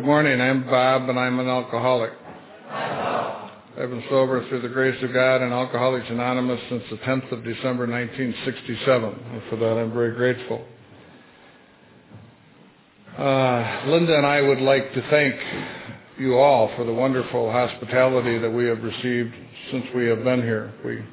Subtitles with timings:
[0.00, 0.40] Good morning.
[0.40, 2.10] I'm Bob, and I'm an alcoholic.
[2.70, 7.44] I've been sober through the grace of God and Alcoholics Anonymous since the 10th of
[7.44, 9.04] December 1967.
[9.04, 10.64] And for that, I'm very grateful.
[13.18, 15.34] Uh, Linda and I would like to thank
[16.18, 19.34] you all for the wonderful hospitality that we have received
[19.70, 20.72] since we have been here.
[20.82, 21.04] We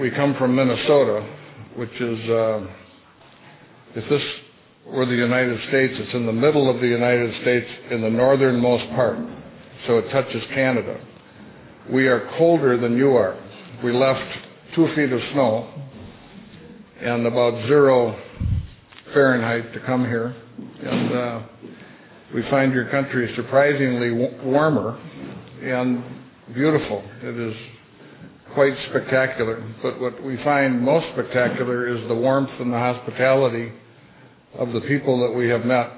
[0.00, 1.36] we come from Minnesota,
[1.76, 2.66] which is uh,
[3.94, 4.22] if this
[4.92, 8.84] were the United States, it's in the middle of the United States in the northernmost
[8.94, 9.18] part,
[9.86, 11.00] so it touches Canada.
[11.90, 13.38] We are colder than you are.
[13.82, 14.38] We left
[14.74, 15.68] two feet of snow
[17.00, 18.20] and about zero
[19.14, 20.34] Fahrenheit to come here,
[20.82, 21.42] and uh,
[22.34, 24.10] we find your country surprisingly
[24.44, 25.00] warmer
[25.62, 26.04] and
[26.54, 27.02] beautiful.
[27.22, 27.56] It is
[28.54, 29.62] quite spectacular.
[29.82, 33.72] But what we find most spectacular is the warmth and the hospitality
[34.58, 35.90] of the people that we have met.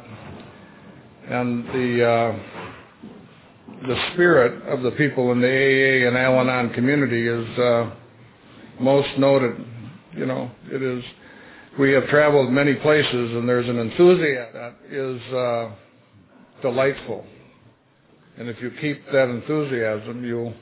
[1.29, 2.39] And the uh,
[3.87, 7.91] the spirit of the people in the AA and Al-Anon community is uh,
[8.81, 9.57] most noted.
[10.17, 11.03] You know, it is.
[11.79, 15.71] We have traveled many places, and there's an enthusiasm that is uh,
[16.61, 17.25] delightful.
[18.39, 20.55] And if you keep that enthusiasm, you'll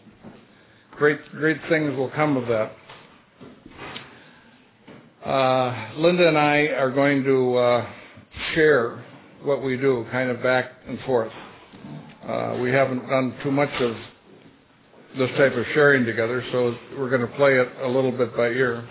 [0.93, 2.73] great great things will come of that.
[5.25, 7.93] Uh, Linda and I are going to uh,
[8.55, 9.05] share
[9.43, 11.33] what we do, kind of back and forth.
[12.27, 13.97] Uh, we haven't done too much of
[15.19, 18.47] this type of sharing together, so we're going to play it a little bit by
[18.47, 18.89] ear.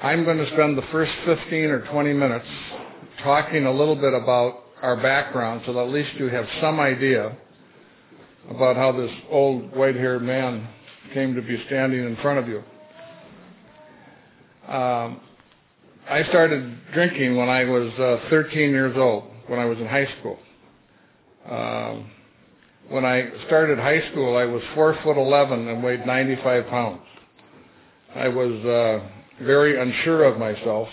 [0.00, 2.46] I'm going to spend the first 15 or 20 minutes
[3.24, 7.36] talking a little bit about our background so that at least you have some idea
[8.48, 10.68] about how this old white-haired man
[11.12, 12.62] came to be standing in front of you.
[14.68, 15.20] Um,
[16.08, 20.08] I started drinking when I was uh, 13 years old, when I was in high
[20.18, 20.38] school.
[21.48, 22.10] Um,
[22.88, 27.00] when I started high school, I was four foot 11 and weighed 95 pounds.
[28.14, 30.88] I was uh, very unsure of myself.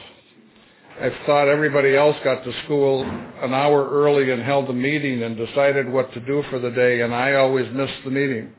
[0.99, 5.35] I thought everybody else got to school an hour early and held a meeting and
[5.37, 8.51] decided what to do for the day, and I always missed the meeting.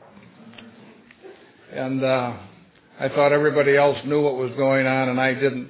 [1.71, 2.37] And uh,
[3.03, 5.69] I thought everybody else knew what was going on, and I didn't.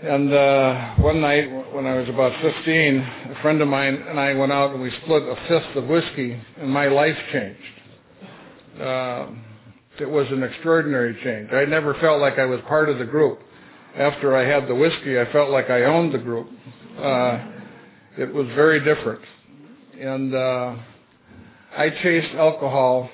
[0.00, 4.34] And uh, one night when I was about 15, a friend of mine and I
[4.34, 7.60] went out and we split a fifth of whiskey, and my life changed.
[8.80, 9.26] Uh,
[9.98, 11.52] it was an extraordinary change.
[11.52, 13.40] I never felt like I was part of the group
[13.96, 16.50] after I had the whiskey, I felt like I owned the group.
[16.96, 17.50] Uh,
[18.16, 19.22] it was very different.
[20.00, 20.76] And uh,
[21.76, 23.10] I chased alcohol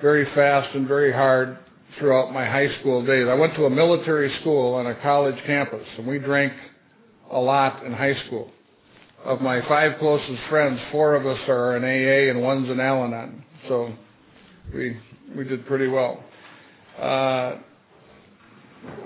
[0.00, 1.58] very fast and very hard
[1.98, 3.26] throughout my high school days.
[3.28, 6.52] I went to a military school on a college campus, and we drank
[7.30, 8.50] a lot in high school.
[9.24, 13.42] Of my five closest friends, four of us are in AA and one's in Al-Anon.
[13.68, 13.92] So
[14.74, 14.98] we
[15.34, 16.22] we did pretty well.
[17.00, 17.56] Uh,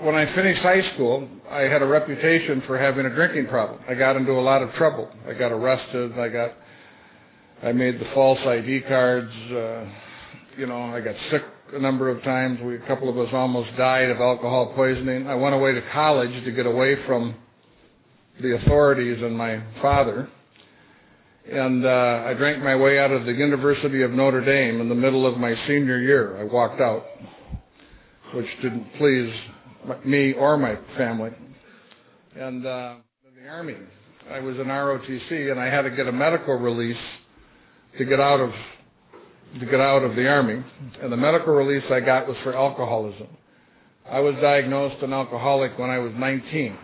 [0.01, 3.79] when I finished high school, I had a reputation for having a drinking problem.
[3.87, 5.09] I got into a lot of trouble.
[5.27, 6.19] I got arrested.
[6.19, 6.51] I got,
[7.63, 9.31] I made the false ID cards.
[9.51, 9.85] Uh,
[10.57, 11.43] you know, I got sick
[11.73, 12.59] a number of times.
[12.63, 15.27] We, a couple of us almost died of alcohol poisoning.
[15.27, 17.35] I went away to college to get away from
[18.41, 20.29] the authorities and my father.
[21.51, 24.95] And uh, I drank my way out of the University of Notre Dame in the
[24.95, 26.39] middle of my senior year.
[26.39, 27.05] I walked out,
[28.33, 29.33] which didn't please
[30.05, 31.31] me or my family.
[32.35, 32.95] And uh,
[33.41, 33.75] the Army,
[34.29, 36.97] I was in ROTC, and I had to get a medical release
[37.97, 38.51] to get out of
[39.59, 40.63] to get out of the Army.
[41.01, 43.27] And the medical release I got was for alcoholism.
[44.09, 46.77] I was diagnosed an alcoholic when I was 19,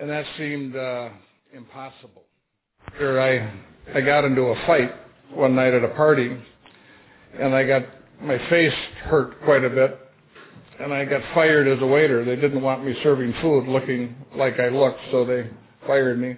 [0.00, 1.08] and that seemed uh,
[1.52, 2.22] impossible.
[2.98, 4.92] Here I I got into a fight
[5.32, 6.36] one night at a party,
[7.38, 7.82] and I got
[8.20, 8.72] my face
[9.04, 10.00] hurt quite a bit
[10.80, 12.24] and I got fired as a waiter.
[12.24, 15.48] They didn't want me serving food looking like I looked, so they
[15.86, 16.36] fired me.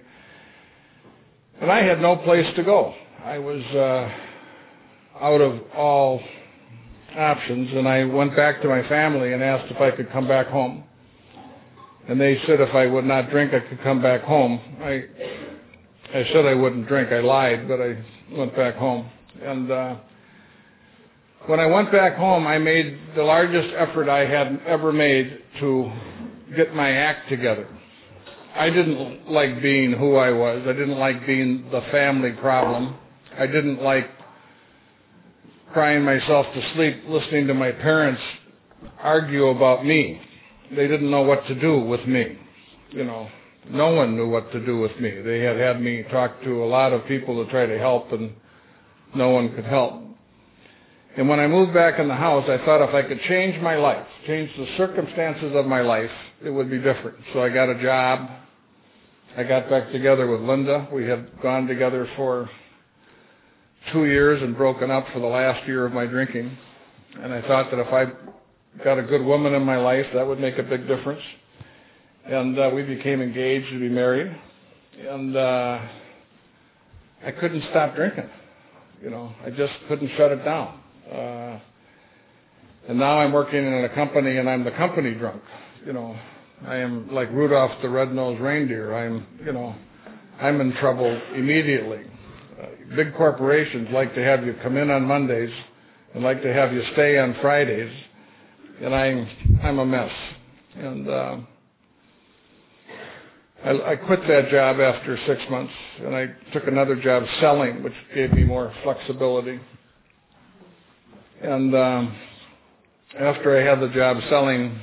[1.59, 2.93] And I had no place to go.
[3.23, 4.09] I was uh,
[5.21, 6.21] out of all
[7.15, 10.47] options, and I went back to my family and asked if I could come back
[10.47, 10.83] home.
[12.07, 14.61] And they said if I would not drink, I could come back home.
[14.81, 15.03] I
[16.13, 17.11] I said I wouldn't drink.
[17.11, 17.97] I lied, but I
[18.31, 19.09] went back home.
[19.41, 19.95] And uh,
[21.47, 25.91] when I went back home, I made the largest effort I had ever made to
[26.55, 27.67] get my act together.
[28.55, 30.63] I didn't like being who I was.
[30.63, 32.95] I didn't like being the family problem.
[33.37, 34.09] I didn't like
[35.73, 38.21] crying myself to sleep listening to my parents
[38.99, 40.21] argue about me.
[40.69, 42.37] They didn't know what to do with me.
[42.89, 43.27] You know,
[43.69, 45.21] no one knew what to do with me.
[45.21, 48.33] They had had me talk to a lot of people to try to help, and
[49.15, 50.03] no one could help.
[51.17, 53.75] And when I moved back in the house, I thought if I could change my
[53.75, 56.11] life, change the circumstances of my life,
[56.45, 57.17] it would be different.
[57.33, 58.29] So I got a job.
[59.35, 60.87] I got back together with Linda.
[60.93, 62.49] We had gone together for
[63.91, 66.55] two years and broken up for the last year of my drinking.
[67.21, 68.05] And I thought that if I
[68.83, 71.21] got a good woman in my life, that would make a big difference.
[72.25, 74.35] And uh, we became engaged to be married.
[74.99, 75.79] And uh,
[77.25, 78.29] I couldn't stop drinking.
[79.01, 80.79] You know, I just couldn't shut it down.
[81.11, 81.59] Uh,
[82.89, 85.41] and now I'm working in a company and I'm the company drunk.
[85.85, 86.17] You know,
[86.65, 88.95] I am like Rudolph the red-nosed reindeer.
[88.95, 89.75] I'm, you know,
[90.39, 92.05] I'm in trouble immediately.
[92.95, 95.53] Big corporations like to have you come in on Mondays
[96.13, 97.91] and like to have you stay on Fridays,
[98.81, 99.27] and I'm
[99.61, 100.11] I'm a mess.
[100.75, 101.37] And uh,
[103.65, 107.93] I, I quit that job after six months, and I took another job selling, which
[108.15, 109.59] gave me more flexibility.
[111.41, 112.15] And um,
[113.19, 114.79] after I had the job selling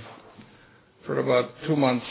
[1.06, 2.06] for about two months,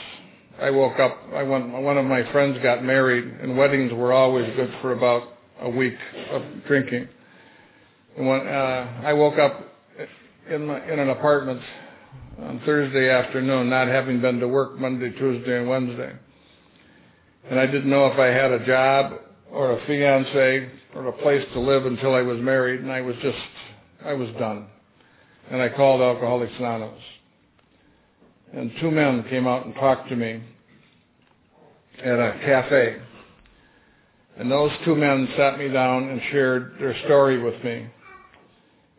[0.59, 1.17] I woke up.
[1.35, 1.69] I went.
[1.71, 5.32] One of my friends got married, and weddings were always good for about
[5.63, 5.95] a week
[6.31, 7.07] of drinking.
[8.17, 9.61] And when uh, I woke up
[10.49, 11.61] in my, in an apartment
[12.39, 16.13] on Thursday afternoon, not having been to work Monday, Tuesday, and Wednesday,
[17.49, 19.13] and I didn't know if I had a job
[19.51, 23.15] or a fiance or a place to live until I was married, and I was
[23.21, 23.37] just
[24.05, 24.67] I was done.
[25.49, 27.01] And I called Alcoholics Anonymous.
[28.53, 30.41] And two men came out and talked to me
[32.03, 33.01] at a cafe.
[34.37, 37.87] And those two men sat me down and shared their story with me.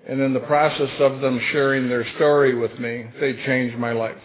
[0.06, 4.16] And in the process of them sharing their story with me, they changed my life.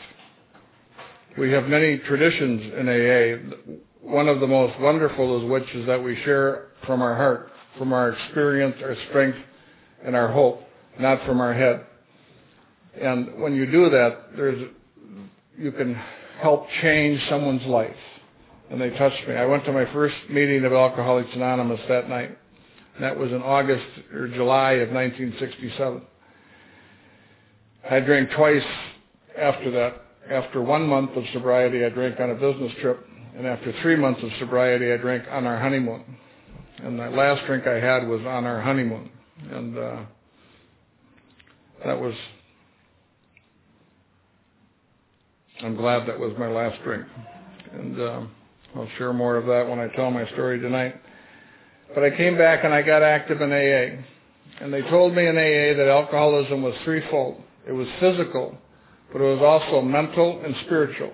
[1.37, 3.79] We have many traditions in AA.
[4.01, 7.93] One of the most wonderful is which is that we share from our heart, from
[7.93, 9.37] our experience, our strength,
[10.03, 10.63] and our hope
[10.99, 11.85] not from our head.
[13.01, 14.69] And when you do that, there's,
[15.57, 15.95] you can
[16.41, 17.95] help change someone's life.
[18.69, 19.35] And they touched me.
[19.35, 22.37] I went to my first meeting of Alcoholics Anonymous that night.
[22.95, 26.01] And that was in August or July of 1967.
[27.89, 28.65] I drank twice
[29.37, 30.01] after that.
[30.29, 33.03] After one month of sobriety, I drank on a business trip.
[33.35, 36.03] And after three months of sobriety, I drank on our honeymoon.
[36.83, 39.09] And the last drink I had was on our honeymoon.
[39.51, 39.99] And uh,
[41.85, 42.13] that was,
[45.61, 47.05] I'm glad that was my last drink.
[47.73, 48.31] And um,
[48.75, 50.95] I'll share more of that when I tell my story tonight.
[51.93, 54.03] But I came back and I got active in AA.
[54.61, 57.41] And they told me in AA that alcoholism was threefold.
[57.67, 58.57] It was physical,
[59.11, 61.11] but it was also mental and spiritual.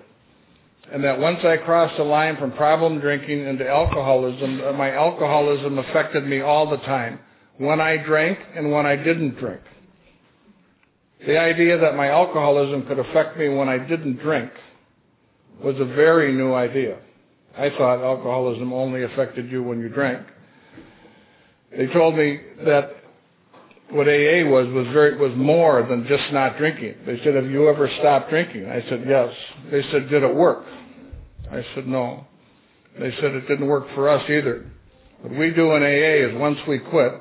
[0.92, 5.78] And that once I crossed the line from problem drinking into alcoholism, uh, my alcoholism
[5.78, 7.18] affected me all the time.
[7.58, 9.62] When I drank and when I didn't drink.
[11.26, 14.50] The idea that my alcoholism could affect me when I didn't drink
[15.62, 16.98] was a very new idea.
[17.56, 20.26] I thought alcoholism only affected you when you drank.
[21.76, 22.96] They told me that
[23.90, 26.94] what AA was was very was more than just not drinking.
[27.06, 29.32] They said, "Have you ever stopped drinking?" I said, "Yes."
[29.70, 30.64] They said, "Did it work?"
[31.50, 32.26] I said, "No."
[32.98, 34.64] They said it didn't work for us either.
[35.22, 37.12] What we do in AA is once we quit,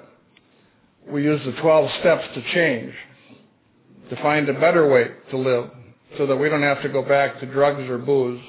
[1.07, 2.93] we use the 12 steps to change
[4.09, 5.69] to find a better way to live
[6.17, 8.41] so that we don't have to go back to drugs or booze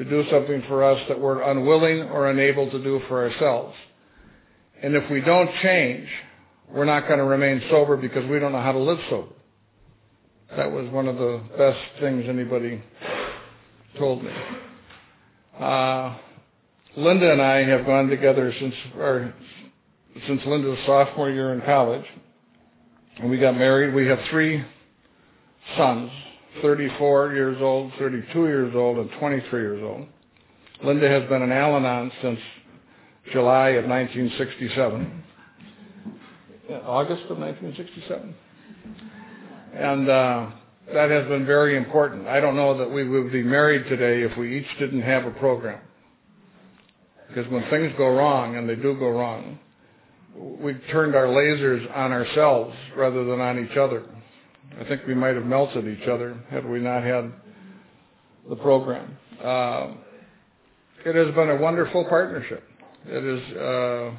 [0.00, 3.76] to do something for us that we're unwilling or unable to do for ourselves.
[4.82, 6.08] And if we don't change,
[6.72, 9.34] we're not going to remain sober because we don't know how to live sober.
[10.56, 12.82] That was one of the best things anybody
[13.98, 14.32] told me.
[15.58, 16.16] Uh,
[16.96, 19.34] Linda and I have gone together since our,
[20.26, 22.06] since Linda's sophomore year in college,
[23.18, 23.94] and we got married.
[23.94, 24.64] We have three
[25.76, 26.10] sons,
[26.62, 30.06] 34 years old, 32 years old, and 23 years old.
[30.82, 32.40] Linda has been an Al-Anon since
[33.32, 35.24] July of 1967.
[36.84, 38.34] August of 1967.
[39.74, 40.50] And uh,
[40.92, 42.26] that has been very important.
[42.26, 45.30] I don't know that we would be married today if we each didn't have a
[45.32, 45.80] program.
[47.28, 49.58] Because when things go wrong, and they do go wrong,
[50.36, 54.02] we've turned our lasers on ourselves rather than on each other.
[54.78, 57.32] I think we might have melted each other had we not had
[58.48, 59.16] the program.
[59.42, 59.92] Uh,
[61.04, 62.62] it has been a wonderful partnership.
[63.06, 63.56] It is.
[63.56, 64.10] Uh,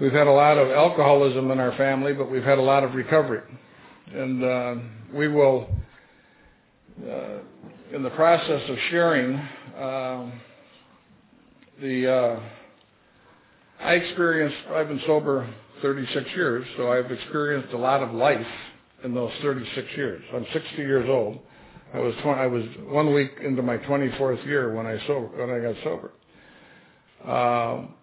[0.00, 2.94] we've had a lot of alcoholism in our family, but we've had a lot of
[2.94, 3.42] recovery,
[4.12, 4.74] and uh,
[5.12, 5.68] we will,
[7.06, 7.38] uh,
[7.94, 10.30] in the process of sharing, uh,
[11.80, 12.40] the uh,
[13.80, 14.56] I experienced.
[14.70, 15.48] I've been sober
[15.82, 18.46] 36 years, so I've experienced a lot of life
[19.04, 20.22] in those 36 years.
[20.34, 21.38] I'm 60 years old.
[21.94, 25.50] I was 20, I was one week into my 24th year when I sober when
[25.50, 26.12] I got sober.
[27.24, 27.94] Um,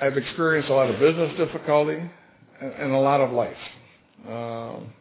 [0.00, 1.98] I've experienced a lot of business difficulty
[2.60, 3.56] and, and a lot of life.
[4.28, 4.92] Um,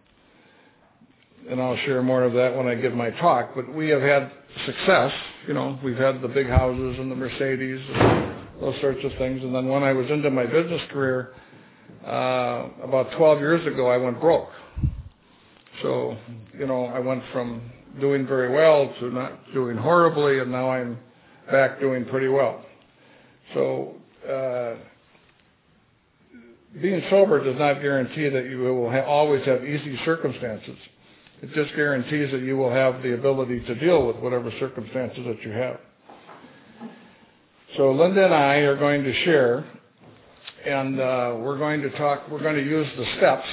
[1.49, 3.51] and I'll share more of that when I give my talk.
[3.55, 4.31] But we have had
[4.65, 5.11] success.
[5.47, 9.41] You know, we've had the big houses and the Mercedes, and those sorts of things.
[9.43, 11.33] And then when I was into my business career,
[12.05, 14.49] uh, about 12 years ago, I went broke.
[15.81, 16.17] So,
[16.57, 17.61] you know, I went from
[17.99, 20.97] doing very well to not doing horribly, and now I'm
[21.51, 22.63] back doing pretty well.
[23.53, 23.95] So,
[24.29, 24.75] uh,
[26.81, 30.77] being sober does not guarantee that you will ha- always have easy circumstances.
[31.41, 35.41] It just guarantees that you will have the ability to deal with whatever circumstances that
[35.41, 35.79] you have.
[37.75, 39.65] So Linda and I are going to share,
[40.65, 42.29] and uh, we're going to talk.
[42.29, 43.47] We're going to use the steps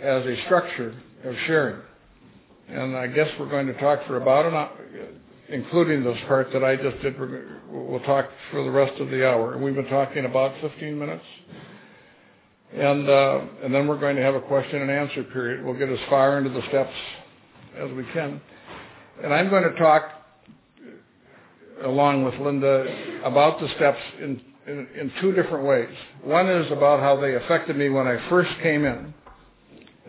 [0.00, 1.80] as a structure of sharing.
[2.68, 4.72] And I guess we're going to talk for about an hour,
[5.48, 7.18] including this part that I just did.
[7.70, 9.54] We'll talk for the rest of the hour.
[9.54, 11.24] And we've been talking about 15 minutes.
[12.74, 15.64] And, uh, and then we're going to have a question and answer period.
[15.64, 16.94] We'll get as far into the steps
[17.76, 18.40] as we can.
[19.22, 20.10] And I'm going to talk
[21.84, 22.86] along with Linda
[23.24, 25.94] about the steps in, in, in two different ways.
[26.22, 29.14] One is about how they affected me when I first came in,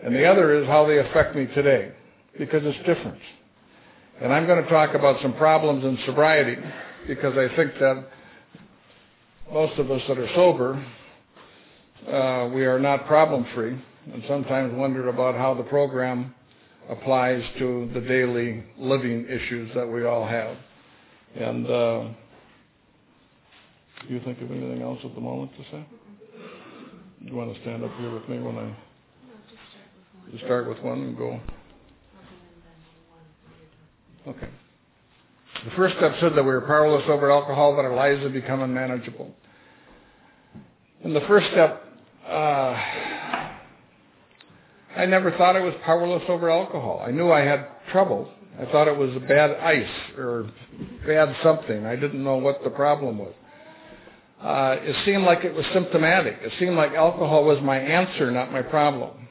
[0.02, 1.92] and the other is how they affect me today,
[2.38, 3.18] because it's different.
[4.20, 6.60] And I'm going to talk about some problems in sobriety,
[7.06, 8.08] because I think that
[9.52, 10.84] most of us that are sober,
[12.06, 13.78] uh, we are not problem free,
[14.12, 16.34] and sometimes wonder about how the program
[16.88, 20.56] applies to the daily living issues that we all have.
[21.34, 22.04] And uh,
[24.06, 25.86] do you think of anything else at the moment to say?
[27.20, 28.76] You want to stand up here with me when I
[30.32, 31.40] just start with one and go?
[34.28, 34.48] Okay.
[35.64, 38.60] The first step said that we were powerless over alcohol, but our lives had become
[38.62, 39.34] unmanageable.
[41.02, 41.84] And the first step,
[42.28, 42.76] uh,
[44.96, 47.02] I never thought I was powerless over alcohol.
[47.06, 48.28] I knew I had trouble.
[48.60, 50.50] I thought it was a bad ice or
[51.06, 51.84] bad something.
[51.84, 53.34] I didn't know what the problem was.
[54.40, 56.38] Uh, it seemed like it was symptomatic.
[56.42, 59.25] It seemed like alcohol was my answer, not my problem.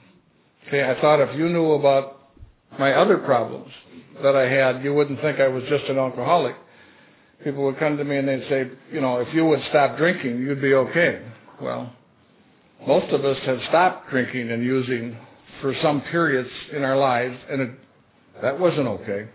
[0.67, 2.19] Okay, I thought if you knew about
[2.79, 3.72] my other problems
[4.24, 6.55] that I had, you wouldn't think I was just an alcoholic.
[7.43, 10.39] People would come to me and they'd say, you know, if you would stop drinking,
[10.39, 11.22] you'd be okay.
[11.62, 11.93] Well,
[12.88, 15.15] most of us have stopped drinking and using
[15.62, 17.69] for some periods in our lives, and it,
[18.41, 19.27] that wasn't okay.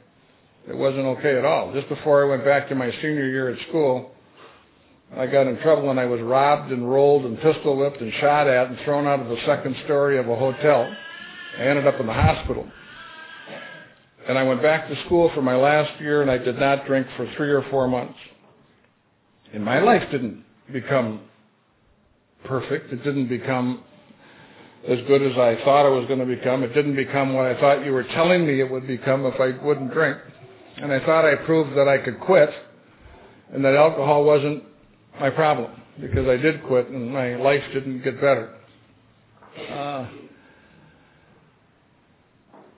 [0.68, 1.72] It wasn't okay at all.
[1.72, 4.10] Just before I went back to my senior year at school,
[5.16, 8.46] I got in trouble and I was robbed and rolled and pistol whipped and shot
[8.46, 10.94] at and thrown out of the second story of a hotel.
[11.58, 12.66] I ended up in the hospital.
[14.28, 17.06] And I went back to school for my last year and I did not drink
[17.16, 18.18] for three or four months.
[19.52, 21.22] And my life didn't become
[22.44, 22.92] perfect.
[22.92, 23.82] It didn't become
[24.88, 26.62] as good as I thought it was going to become.
[26.62, 29.62] It didn't become what I thought you were telling me it would become if I
[29.64, 30.18] wouldn't drink.
[30.76, 32.50] And I thought I proved that I could quit
[33.52, 34.62] and that alcohol wasn't
[35.18, 38.54] my problem because I did quit and my life didn't get better.
[39.70, 40.06] Uh,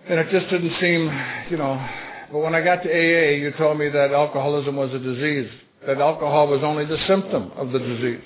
[0.08, 1.10] and it just didn't seem,
[1.50, 1.88] you know,
[2.32, 5.50] but when I got to AA, you told me that alcoholism was a disease,
[5.86, 8.24] that alcohol was only the symptom of the disease,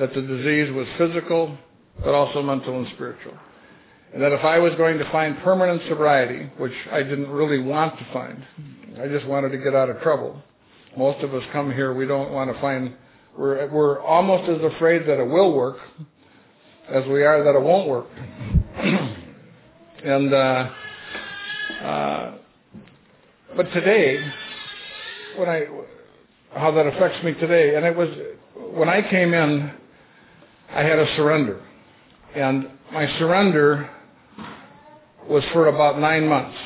[0.00, 1.56] that the disease was physical,
[2.02, 3.34] but also mental and spiritual.
[4.14, 7.98] And that if I was going to find permanent sobriety, which I didn't really want
[7.98, 8.44] to find,
[9.02, 10.40] I just wanted to get out of trouble.
[10.96, 12.94] Most of us come here, we don't want to find,
[13.36, 15.78] we're, we're almost as afraid that it will work
[16.88, 18.06] as we are that it won't work.
[20.04, 20.70] and, uh,
[21.80, 22.32] uh,
[23.56, 24.18] but today,
[25.36, 25.66] when I,
[26.54, 28.08] how that affects me today, and it was,
[28.74, 29.72] when I came in,
[30.70, 31.62] I had a surrender.
[32.34, 33.90] And my surrender
[35.28, 36.56] was for about nine months.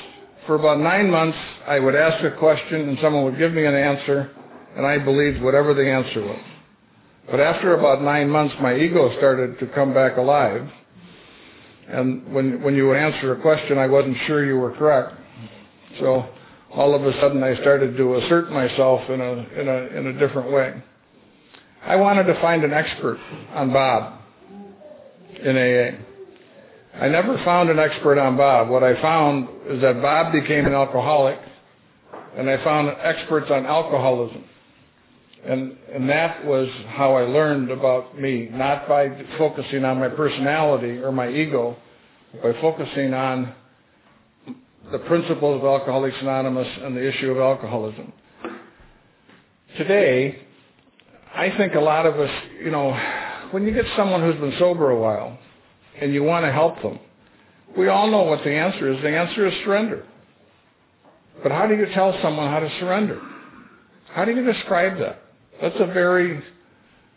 [0.47, 3.75] For about nine months, I would ask a question and someone would give me an
[3.75, 4.31] answer,
[4.77, 6.41] and I believed whatever the answer was.
[7.29, 10.69] But after about nine months, my ego started to come back alive.
[11.88, 15.14] And when, when you would answer a question, I wasn't sure you were correct.
[16.00, 16.26] So
[16.73, 20.12] all of a sudden, I started to assert myself in a, in a, in a
[20.19, 20.83] different way.
[21.85, 23.19] I wanted to find an expert
[23.55, 24.21] on Bob
[25.43, 25.97] in AA.
[27.00, 28.69] I never found an expert on Bob.
[28.69, 31.38] What I found is that Bob became an alcoholic,
[32.37, 34.45] and I found experts on alcoholism.
[35.47, 40.99] And, and that was how I learned about me, not by focusing on my personality
[40.99, 41.76] or my ego,
[42.33, 43.55] but by focusing on
[44.91, 48.12] the principles of Alcoholics Anonymous and the issue of alcoholism.
[49.76, 50.43] Today,
[51.33, 52.31] I think a lot of us,
[52.62, 52.93] you know,
[53.53, 55.38] when you get someone who's been sober a while
[56.00, 56.99] and you want to help them,
[57.76, 59.00] we all know what the answer is.
[59.03, 60.05] The answer is surrender.
[61.43, 63.21] But how do you tell someone how to surrender?
[64.09, 65.23] How do you describe that?
[65.61, 66.43] That's a very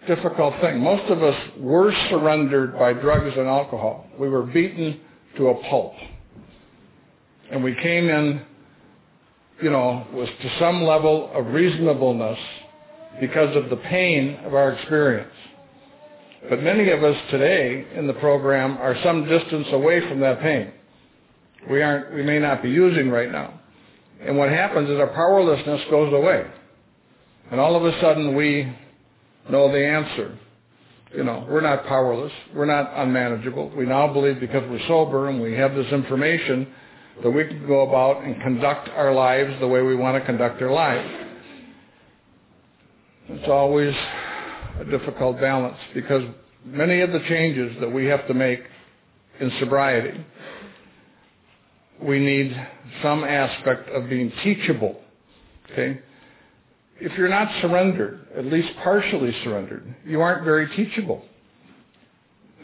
[0.07, 0.79] difficult thing.
[0.79, 4.07] Most of us were surrendered by drugs and alcohol.
[4.17, 4.99] We were beaten
[5.37, 5.93] to a pulp.
[7.51, 8.41] And we came in,
[9.61, 12.39] you know, was to some level of reasonableness
[13.19, 15.33] because of the pain of our experience.
[16.49, 20.71] But many of us today in the program are some distance away from that pain.
[21.69, 23.59] We aren't, we may not be using right now.
[24.21, 26.45] And what happens is our powerlessness goes away.
[27.51, 28.71] And all of a sudden we
[29.49, 30.37] know the answer.
[31.15, 32.31] You know, we're not powerless.
[32.53, 33.71] We're not unmanageable.
[33.75, 36.67] We now believe because we're sober and we have this information
[37.23, 40.61] that we can go about and conduct our lives the way we want to conduct
[40.61, 41.09] our lives.
[43.29, 43.93] It's always
[44.79, 46.23] a difficult balance because
[46.65, 48.61] many of the changes that we have to make
[49.39, 50.25] in sobriety,
[52.01, 52.55] we need
[53.01, 54.99] some aspect of being teachable.
[55.71, 55.99] Okay?
[57.01, 61.23] If you're not surrendered, at least partially surrendered, you aren't very teachable.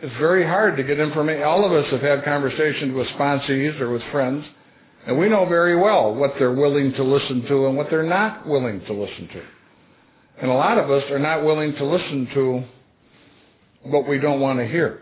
[0.01, 1.43] It's very hard to get information.
[1.43, 4.45] All of us have had conversations with sponsees or with friends,
[5.07, 8.45] and we know very well what they're willing to listen to and what they're not
[8.47, 9.43] willing to listen to.
[10.41, 12.63] And a lot of us are not willing to listen to
[13.83, 15.01] what we don't want to hear.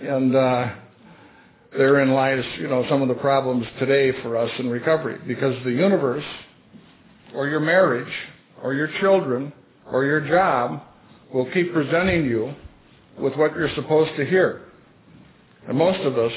[0.00, 0.74] And uh,
[1.76, 5.70] therein lies, you know, some of the problems today for us in recovery, because the
[5.70, 6.24] universe
[7.34, 8.12] or your marriage
[8.62, 9.52] or your children
[9.90, 10.82] or your job
[11.32, 12.54] will keep presenting you
[13.18, 14.62] with what you're supposed to hear.
[15.68, 16.32] And most of us,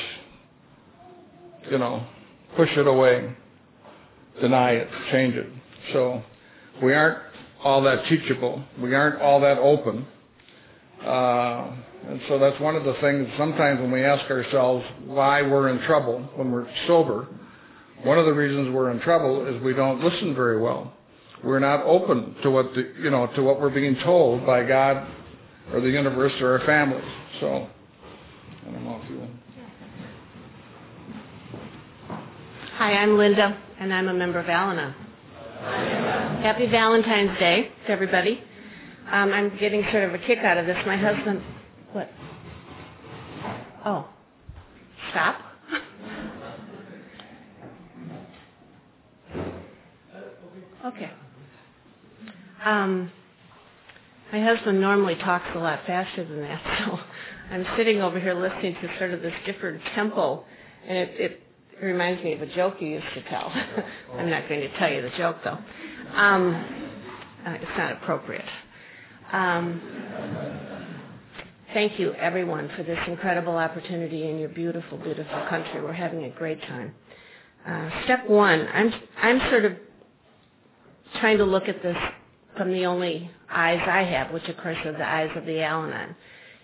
[1.69, 2.05] you know,
[2.55, 3.33] push it away,
[4.41, 5.47] deny it, change it.
[5.93, 6.21] So
[6.81, 7.19] we aren't
[7.63, 8.63] all that teachable.
[8.81, 10.05] We aren't all that open.
[11.03, 11.75] Uh,
[12.07, 15.79] and so that's one of the things sometimes when we ask ourselves why we're in
[15.85, 17.27] trouble when we're sober,
[18.05, 20.93] one of the reasons we're in trouble is we don't listen very well.
[21.43, 25.07] We're not open to what the, you know to what we're being told by God
[25.73, 27.03] or the universe or our families.
[27.39, 27.67] So
[28.67, 29.27] I don't know if you.
[32.77, 34.93] Hi, I'm Linda, and I'm a member of Al-Anon.
[36.43, 38.41] Happy Valentine's Day to everybody.
[39.11, 40.77] Um, I'm getting sort of a kick out of this.
[40.85, 41.41] My husband,
[41.91, 42.11] what?
[43.85, 44.07] Oh,
[45.11, 45.39] stop.
[50.85, 51.11] Okay.
[52.63, 53.11] Um,
[54.31, 56.99] my husband normally talks a lot faster than that, so
[57.51, 60.43] I'm sitting over here listening to sort of this different tempo,
[60.87, 61.41] and it, it
[61.83, 63.51] reminds me of a joke you used to tell.
[64.13, 65.57] I'm not going to tell you the joke though.
[66.13, 66.53] Um,
[67.45, 68.45] uh, it's not appropriate.
[69.31, 69.81] Um,
[71.73, 75.81] thank you, everyone, for this incredible opportunity in your beautiful, beautiful country.
[75.81, 76.93] We're having a great time.
[77.67, 79.73] Uh, step one, I'm I'm sort of
[81.19, 81.97] trying to look at this
[82.57, 86.15] from the only eyes I have, which of course are the eyes of the Al-Anon,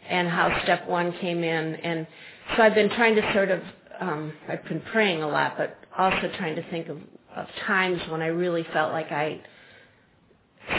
[0.10, 1.76] and how step one came in.
[1.76, 2.08] And
[2.56, 3.62] so I've been trying to sort of,
[4.00, 6.98] um, I've been praying a lot, but also trying to think of,
[7.36, 9.42] of times when I really felt like I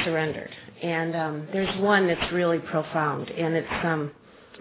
[0.04, 0.50] surrendered.
[0.82, 4.10] And um, there's one that's really profound, and it's um,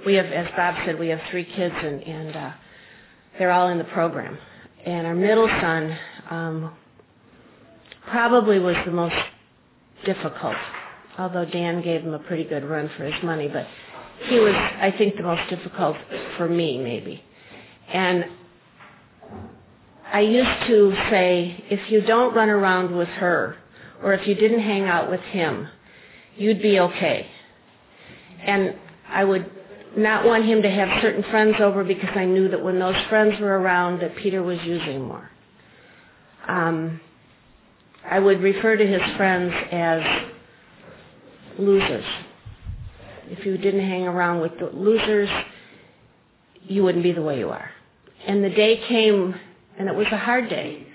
[0.06, 2.52] we have, as Bob said, we have three kids, and, and uh,
[3.38, 4.38] they're all in the program.
[4.86, 5.98] And our middle son,
[6.30, 6.74] um,
[8.12, 9.16] probably was the most
[10.06, 10.56] difficult,
[11.18, 13.66] although Dan gave him a pretty good run for his money, but
[14.28, 15.98] he was, I think, the most difficult
[16.38, 17.24] for me, maybe.
[17.92, 18.26] And
[20.12, 23.56] I used to say, if you don't run around with her,
[24.04, 25.68] or if you didn't hang out with him,
[26.36, 27.28] you'd be okay.
[28.44, 28.76] And
[29.08, 29.50] I would
[29.96, 33.40] not want him to have certain friends over because I knew that when those friends
[33.40, 35.30] were around that Peter was using more.
[36.48, 37.00] Um,
[38.10, 40.02] I would refer to his friends as
[41.58, 42.06] losers.
[43.30, 45.30] If you didn't hang around with the losers,
[46.64, 47.70] you wouldn't be the way you are.
[48.28, 49.36] And the day came,
[49.78, 50.86] and it was a hard day,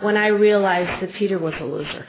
[0.00, 2.06] when I realized that Peter was a loser.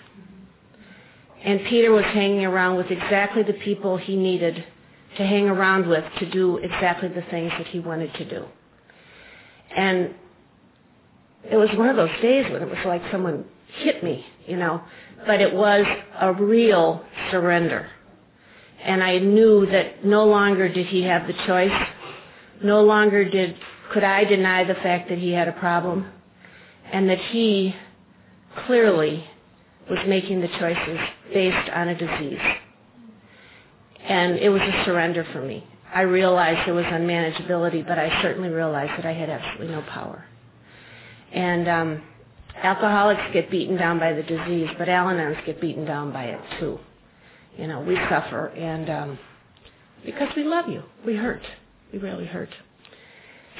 [1.43, 4.63] And Peter was hanging around with exactly the people he needed
[5.17, 8.45] to hang around with to do exactly the things that he wanted to do.
[9.75, 10.15] And
[11.49, 13.45] it was one of those days when it was like someone
[13.77, 14.81] hit me, you know,
[15.25, 15.85] but it was
[16.19, 17.89] a real surrender.
[18.83, 21.71] And I knew that no longer did he have the choice.
[22.63, 23.55] No longer did
[23.91, 26.11] could I deny the fact that he had a problem
[26.91, 27.75] and that he
[28.65, 29.23] clearly
[29.89, 30.99] was making the choices
[31.33, 32.39] based on a disease.
[34.01, 35.63] And it was a surrender for me.
[35.93, 40.25] I realized there was unmanageability, but I certainly realized that I had absolutely no power.
[41.31, 42.03] And um,
[42.63, 46.79] alcoholics get beaten down by the disease, but Al-Anons get beaten down by it too.
[47.57, 49.19] You know, we suffer, and um,
[50.05, 51.41] because we love you, we hurt.
[51.93, 52.49] We really hurt.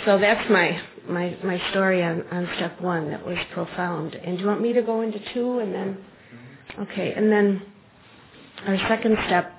[0.05, 3.09] So that's my my my story on on step one.
[3.11, 4.15] That was profound.
[4.15, 5.97] And do you want me to go into two, and then?
[6.79, 7.61] Okay, and then
[8.67, 9.53] our second step,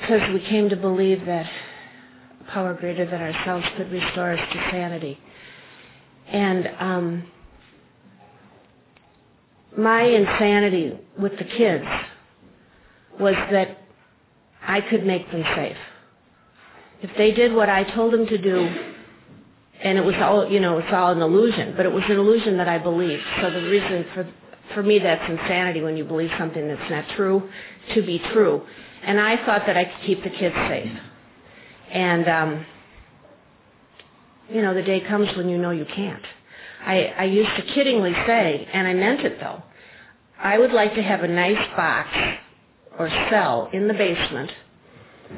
[0.00, 1.46] because we came to believe that
[2.40, 5.18] a power greater than ourselves could restore us to sanity.
[6.32, 7.26] And um,
[9.76, 11.84] my insanity with the kids
[13.18, 13.78] was that
[14.62, 15.76] I could make them safe.
[17.02, 18.68] If they did what I told them to do,
[19.82, 22.58] and it was all, you know, it's all an illusion, but it was an illusion
[22.58, 23.22] that I believed.
[23.40, 24.30] So the reason for
[24.74, 27.48] for me that's insanity when you believe something that's not true
[27.94, 28.62] to be true.
[29.02, 30.92] And I thought that I could keep the kids safe.
[31.90, 32.66] And um,
[34.50, 36.24] you know, the day comes when you know you can't.
[36.84, 39.62] I, I used to kiddingly say, and I meant it though,
[40.38, 42.08] I would like to have a nice box
[42.98, 44.50] or cell in the basement,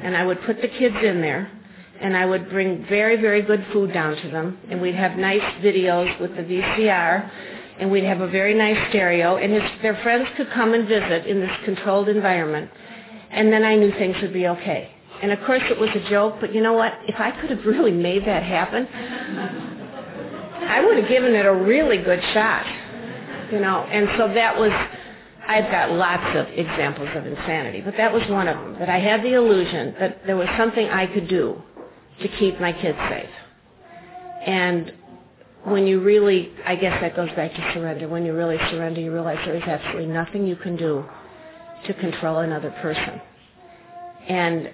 [0.01, 1.51] and I would put the kids in there,
[1.99, 5.41] and I would bring very, very good food down to them, and we'd have nice
[5.61, 7.29] videos with the VCR,
[7.79, 11.25] and we'd have a very nice stereo, and his, their friends could come and visit
[11.25, 12.69] in this controlled environment,
[13.31, 14.91] and then I knew things would be okay.
[15.23, 16.99] And of course it was a joke, but you know what?
[17.07, 18.85] If I could have really made that happen,
[20.67, 22.65] I would have given it a really good shot.
[23.49, 24.71] You know, and so that was
[25.47, 28.79] I've got lots of examples of insanity, but that was one of them.
[28.79, 31.61] That I had the illusion that there was something I could do
[32.21, 33.29] to keep my kids safe.
[34.45, 34.91] And
[35.63, 38.09] when you really, I guess that goes back to surrender.
[38.09, 41.05] When you really surrender, you realize there is absolutely nothing you can do
[41.87, 43.21] to control another person.
[44.27, 44.69] And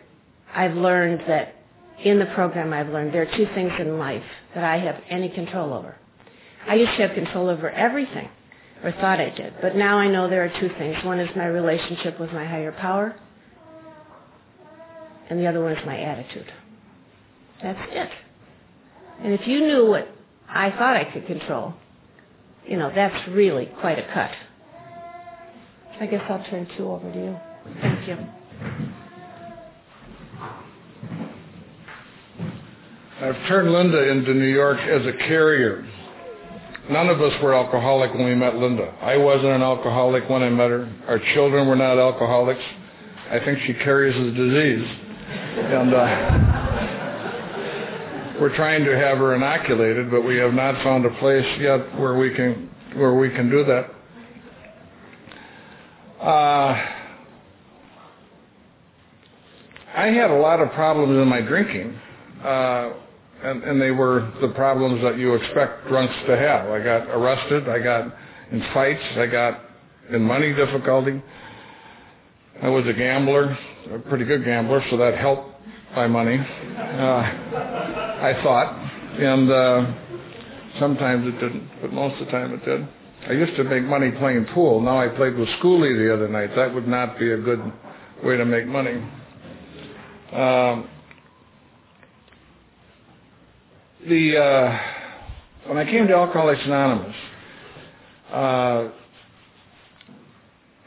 [0.54, 1.56] I've learned that
[2.04, 4.24] in the program I've learned there are two things in life
[4.56, 5.96] that I have any control over.
[6.68, 8.30] I used to have control over everything,
[8.84, 11.04] or thought I did, but now I know there are two things.
[11.04, 13.16] One is my relationship with my higher power,
[15.30, 16.52] and the other one is my attitude.
[17.62, 18.10] That's it.
[19.22, 20.08] And if you knew what
[20.48, 21.74] I thought I could control,
[22.66, 24.32] you know, that's really quite a cut.
[26.00, 27.38] I guess I'll turn two over to you.
[27.82, 28.18] Thank you.
[33.22, 35.86] I've turned Linda into New York as a carrier.
[36.90, 38.96] None of us were alcoholic when we met Linda.
[39.02, 40.90] I wasn't an alcoholic when I met her.
[41.06, 42.64] Our children were not alcoholics.
[43.30, 44.88] I think she carries the disease.
[45.58, 46.40] And uh,
[48.40, 52.18] we're trying to have her inoculated, but we have not found a place yet where
[52.18, 53.92] we can where we can do that.
[56.22, 56.86] Uh,
[59.94, 62.00] I had a lot of problems in my drinking.
[62.42, 62.94] Uh,
[63.44, 66.70] and, and they were the problems that you expect drunks to have.
[66.70, 67.70] I got arrested.
[67.70, 68.14] I got
[68.52, 69.04] in fights.
[69.18, 69.62] I got
[70.12, 71.22] in money difficulty.
[72.62, 73.58] I was a gambler,
[73.92, 75.50] a pretty good gambler, so that helped
[75.96, 76.38] my money.
[76.38, 77.22] Uh,
[78.22, 78.74] I thought,
[79.18, 82.88] and uh, sometimes it didn't, but most of the time it did.
[83.28, 84.82] I used to make money playing pool.
[84.82, 86.56] Now I played with Schoolie the other night.
[86.56, 87.62] That would not be a good
[88.24, 89.02] way to make money.
[90.34, 90.90] Um,
[94.08, 94.80] the uh,
[95.68, 97.16] when I came to Alcoholics Anonymous,
[98.32, 98.90] uh,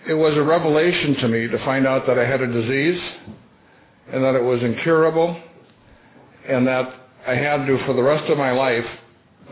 [0.09, 3.01] it was a revelation to me to find out that I had a disease
[4.12, 5.40] and that it was incurable
[6.48, 6.92] and that
[7.27, 8.85] I had to, for the rest of my life,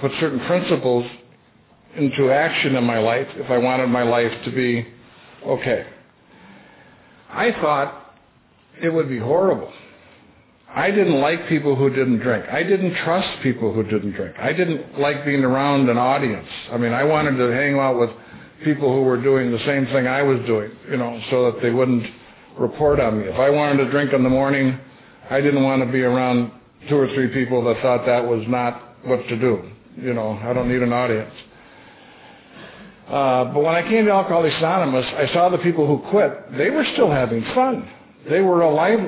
[0.00, 1.08] put certain principles
[1.96, 4.86] into action in my life if I wanted my life to be
[5.46, 5.86] okay.
[7.28, 8.14] I thought
[8.82, 9.72] it would be horrible
[10.74, 12.44] I didn't like people who didn't drink.
[12.48, 14.36] I didn't trust people who didn't drink.
[14.38, 16.46] I didn't like being around an audience.
[16.70, 18.10] I mean, I wanted to hang out with
[18.62, 21.70] people who were doing the same thing I was doing, you know, so that they
[21.70, 22.06] wouldn't
[22.56, 23.26] report on me.
[23.26, 24.78] If I wanted to drink in the morning,
[25.28, 26.52] I didn't want to be around
[26.88, 29.68] two or three people that thought that was not what to do.
[29.96, 31.34] You know, I don't need an audience.
[33.08, 36.56] Uh, but when I came to Alcoholics Anonymous, I saw the people who quit.
[36.56, 37.90] They were still having fun
[38.28, 38.98] they were alive.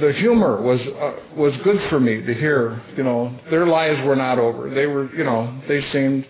[0.00, 2.82] The humor was uh, was good for me to hear.
[2.96, 4.70] You know, their lives were not over.
[4.70, 6.26] They were, you know, they seemed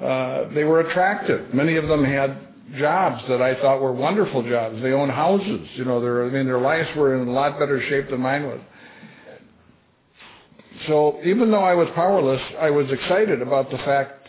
[0.00, 1.52] Uh, they were attractive.
[1.52, 2.30] Many of them had
[2.78, 4.80] jobs that I thought were wonderful jobs.
[4.80, 5.68] They owned houses.
[5.74, 8.44] You know, their I mean, their lives were in a lot better shape than mine
[8.46, 8.60] was.
[10.86, 14.28] So even though I was powerless, I was excited about the fact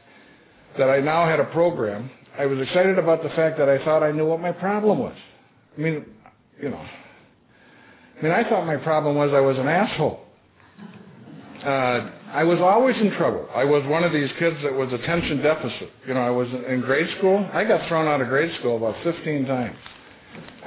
[0.78, 2.10] that I now had a program.
[2.38, 5.16] I was excited about the fact that I thought I knew what my problem was.
[5.78, 6.06] I mean,
[6.62, 6.84] you know,
[8.22, 10.20] I mean, I thought my problem was I was an asshole.
[11.66, 13.48] Uh, I was always in trouble.
[13.56, 15.90] I was one of these kids that was attention deficit.
[16.06, 17.50] You know, I was in grade school.
[17.52, 19.76] I got thrown out of grade school about 15 times.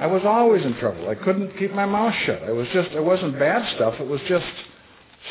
[0.01, 1.09] I was always in trouble.
[1.09, 2.43] I couldn't keep my mouth shut.
[2.43, 3.95] I was just, it wasn't bad stuff.
[4.01, 4.47] It was just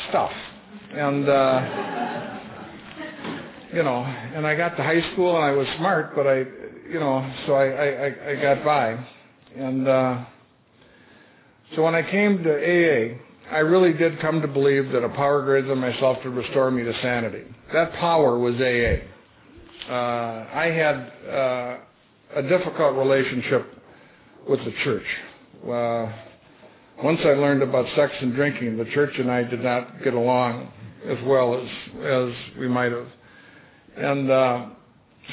[0.08, 0.32] stuff.
[0.92, 2.38] And, uh,
[3.74, 6.38] you know, and I got to high school and I was smart, but I,
[6.90, 9.06] you know, so I, I, I got by.
[9.56, 10.24] And, uh,
[11.74, 13.18] so when I came to AA,
[13.50, 16.82] I really did come to believe that a power greater than myself could restore me
[16.84, 17.44] to sanity.
[17.72, 19.04] That power was AA.
[19.90, 21.76] Uh, I had uh,
[22.36, 23.66] a difficult relationship
[24.48, 25.04] with the church.
[25.64, 26.12] Uh,
[27.02, 30.72] once I learned about sex and drinking, the church and I did not get along
[31.06, 31.68] as well as
[32.02, 33.06] as we might have,
[33.96, 34.66] and uh,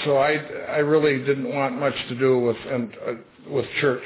[0.04, 0.34] so I
[0.70, 3.14] I really didn't want much to do with and uh,
[3.50, 4.04] with church.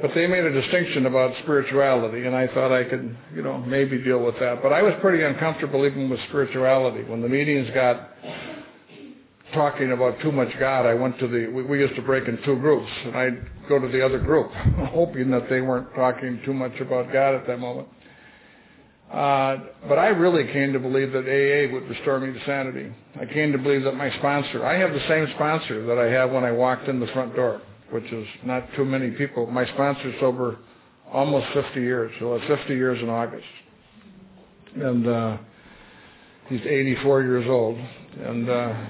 [0.00, 3.96] But they made a distinction about spirituality, and I thought I could, you know, maybe
[4.02, 4.62] deal with that.
[4.62, 7.02] But I was pretty uncomfortable even with spirituality.
[7.04, 8.10] When the meetings got
[9.54, 12.36] talking about too much God, I went to the, we, we used to break in
[12.44, 14.50] two groups, and I'd go to the other group,
[14.90, 17.88] hoping that they weren't talking too much about God at that moment.
[19.10, 22.92] Uh, but I really came to believe that AA would restore me to sanity.
[23.18, 26.32] I came to believe that my sponsor, I have the same sponsor that I have
[26.32, 29.46] when I walked in the front door which is not too many people.
[29.46, 30.58] My sponsor's sober
[31.12, 32.12] almost 50 years.
[32.18, 33.46] He'll have 50 years in August.
[34.74, 35.38] And uh,
[36.48, 37.78] he's 84 years old
[38.24, 38.86] and uh,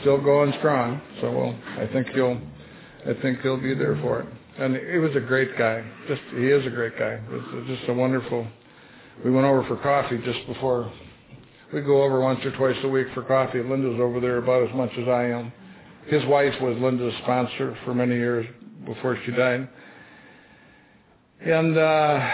[0.00, 1.00] still going strong.
[1.20, 2.40] So well, I think he'll,
[3.06, 4.26] I think he'll be there for it.
[4.58, 5.84] And he was a great guy.
[6.08, 7.20] Just he is a great guy.
[7.68, 8.46] Just a wonderful.
[9.24, 10.92] We went over for coffee just before.
[11.72, 13.62] We go over once or twice a week for coffee.
[13.62, 15.52] Linda's over there about as much as I am
[16.08, 18.46] his wife was Linda's sponsor for many years
[18.84, 19.68] before she died.
[21.40, 22.30] And uh,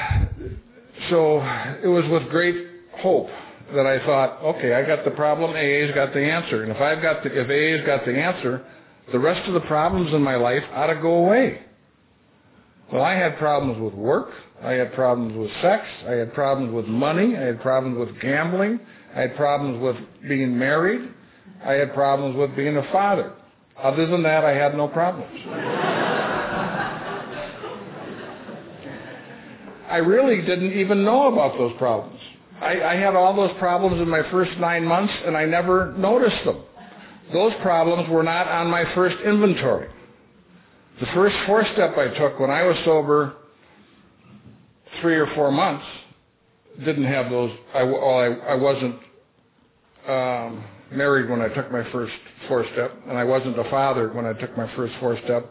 [1.10, 1.40] so
[1.82, 2.66] it was with great
[2.98, 3.28] hope
[3.74, 6.62] that I thought, okay, I got the problem, AA's got the answer.
[6.62, 8.64] And if I've got the, if AA's got the answer,
[9.12, 11.60] the rest of the problems in my life ought to go away.
[12.92, 14.30] Well, I had problems with work.
[14.62, 15.84] I had problems with sex.
[16.06, 17.36] I had problems with money.
[17.36, 18.80] I had problems with gambling.
[19.14, 19.96] I had problems with
[20.28, 21.10] being married.
[21.64, 23.32] I had problems with being a father.
[23.82, 25.30] Other than that, I had no problems.
[29.90, 32.20] I really didn't even know about those problems.
[32.60, 36.44] I, I had all those problems in my first nine months, and I never noticed
[36.44, 36.62] them.
[37.32, 39.88] Those problems were not on my first inventory.
[41.00, 43.34] The first four step I took when I was sober,
[45.00, 45.84] three or four months,
[46.84, 47.50] didn't have those.
[47.74, 48.96] I, well, I, I wasn't
[50.08, 52.12] um, married when I took my first
[52.48, 55.50] four step, and I wasn't a father when I took my first four step.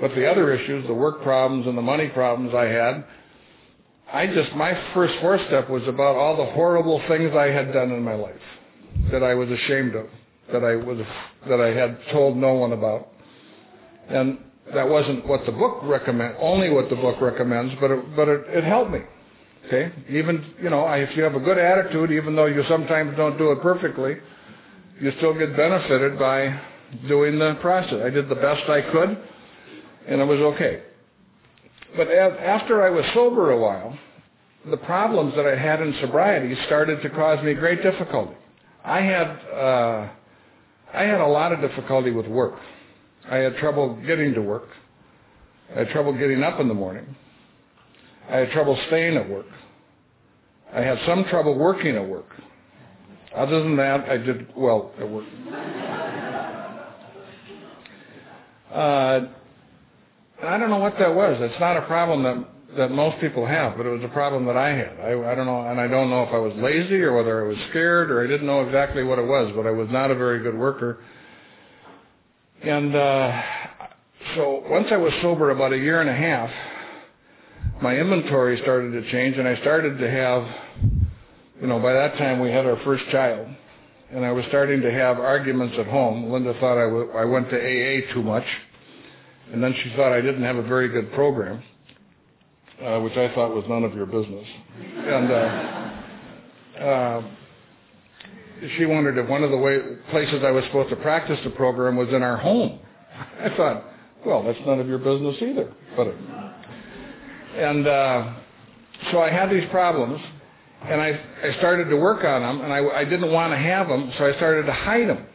[0.00, 3.04] But the other issues, the work problems and the money problems I had,
[4.12, 7.92] I just, my first four step was about all the horrible things I had done
[7.92, 8.34] in my life
[9.12, 10.06] that I was ashamed of,
[10.52, 10.98] that I was,
[11.48, 13.08] that I had told no one about.
[14.08, 14.38] And
[14.74, 18.40] that wasn't what the book recommend, only what the book recommends, but it, but it,
[18.48, 19.00] it helped me.
[19.66, 19.92] Okay?
[20.08, 23.52] Even, you know, if you have a good attitude, even though you sometimes don't do
[23.52, 24.16] it perfectly,
[25.00, 26.60] you still get benefited by
[27.08, 28.00] doing the process.
[28.04, 29.18] I did the best I could,
[30.08, 30.82] and it was okay.
[31.96, 33.98] But after I was sober a while,
[34.68, 38.36] the problems that I had in sobriety started to cause me great difficulty.
[38.84, 40.08] I had uh,
[40.92, 42.58] I had a lot of difficulty with work.
[43.28, 44.68] I had trouble getting to work.
[45.74, 47.14] I had trouble getting up in the morning.
[48.30, 49.46] I had trouble staying at work.
[50.72, 52.28] I had some trouble working at work.
[53.34, 55.26] Other than that, I did well at work.
[58.72, 59.26] Uh,
[60.42, 61.38] I don't know what that was.
[61.40, 64.56] It's not a problem that that most people have, but it was a problem that
[64.56, 65.00] I had.
[65.00, 67.48] I, I don't know, and I don't know if I was lazy or whether I
[67.48, 70.14] was scared or I didn't know exactly what it was, but I was not a
[70.14, 71.02] very good worker.
[72.62, 73.42] And uh,
[74.36, 76.50] so once I was sober about a year and a half,
[77.82, 80.46] my inventory started to change, and I started to have,
[81.60, 83.48] you know, by that time we had our first child,
[84.10, 86.30] and I was starting to have arguments at home.
[86.30, 88.44] Linda thought I, w- I went to AA too much,
[89.52, 91.62] and then she thought I didn't have a very good program,
[92.84, 94.46] uh, which I thought was none of your business.
[94.96, 97.22] And uh, uh,
[98.76, 99.78] she wondered if one of the way,
[100.10, 102.78] places I was supposed to practice the program was in our home.
[103.40, 103.84] I thought,
[104.26, 105.72] well, that's none of your business either.
[105.96, 106.14] But,
[107.56, 108.32] and uh,
[109.10, 110.20] so I had these problems,
[110.82, 113.88] and I, I started to work on them, and I, I didn't want to have
[113.88, 115.26] them, so I started to hide them.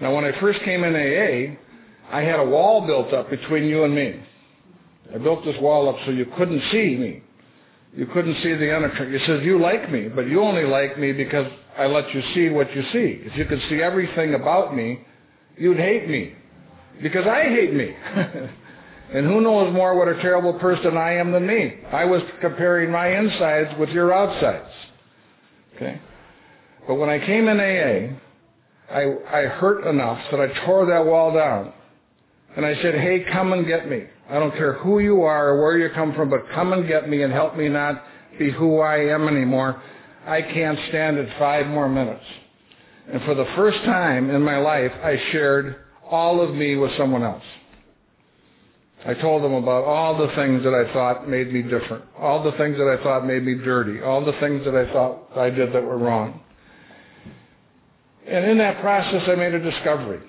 [0.00, 1.56] Now, when I first came in AA,
[2.10, 4.20] I had a wall built up between you and me.
[5.14, 7.22] I built this wall up so you couldn't see me.
[7.94, 9.20] You couldn't see the unattractive.
[9.20, 11.46] He says, you like me, but you only like me because
[11.76, 13.20] I let you see what you see.
[13.24, 15.00] If you could see everything about me,
[15.56, 16.34] you'd hate me.
[17.02, 17.94] Because I hate me.
[19.12, 21.74] and who knows more what a terrible person I am than me?
[21.92, 24.72] I was comparing my insides with your outsides.
[25.76, 26.00] Okay?
[26.86, 28.16] But when I came in AA,
[28.92, 31.72] I, I hurt enough that I tore that wall down.
[32.56, 34.04] And I said, hey, come and get me.
[34.28, 37.08] I don't care who you are or where you come from, but come and get
[37.08, 38.02] me and help me not
[38.38, 39.82] be who I am anymore.
[40.26, 42.24] I can't stand it five more minutes.
[43.10, 45.76] And for the first time in my life, I shared
[46.08, 47.42] all of me with someone else.
[49.04, 52.52] I told them about all the things that I thought made me different, all the
[52.52, 55.72] things that I thought made me dirty, all the things that I thought I did
[55.72, 56.40] that were wrong.
[58.26, 60.20] And in that process, I made a discovery.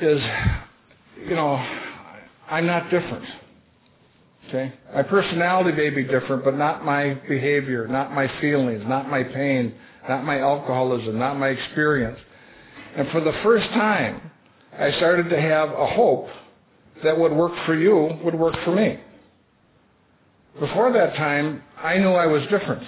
[0.00, 0.20] Is,
[1.26, 1.56] you know,
[2.48, 3.24] I'm not different.
[4.48, 4.72] Okay?
[4.94, 9.74] My personality may be different, but not my behavior, not my feelings, not my pain,
[10.08, 12.18] not my alcoholism, not my experience.
[12.96, 14.30] And for the first time,
[14.78, 16.28] I started to have a hope
[17.02, 19.00] that would work for you would work for me.
[20.58, 22.82] Before that time, I knew I was different.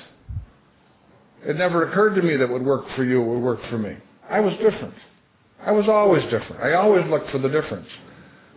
[1.44, 3.97] It never occurred to me that would work for you would work for me.
[4.29, 4.94] I was different.
[5.64, 6.62] I was always different.
[6.62, 7.88] I always looked for the difference.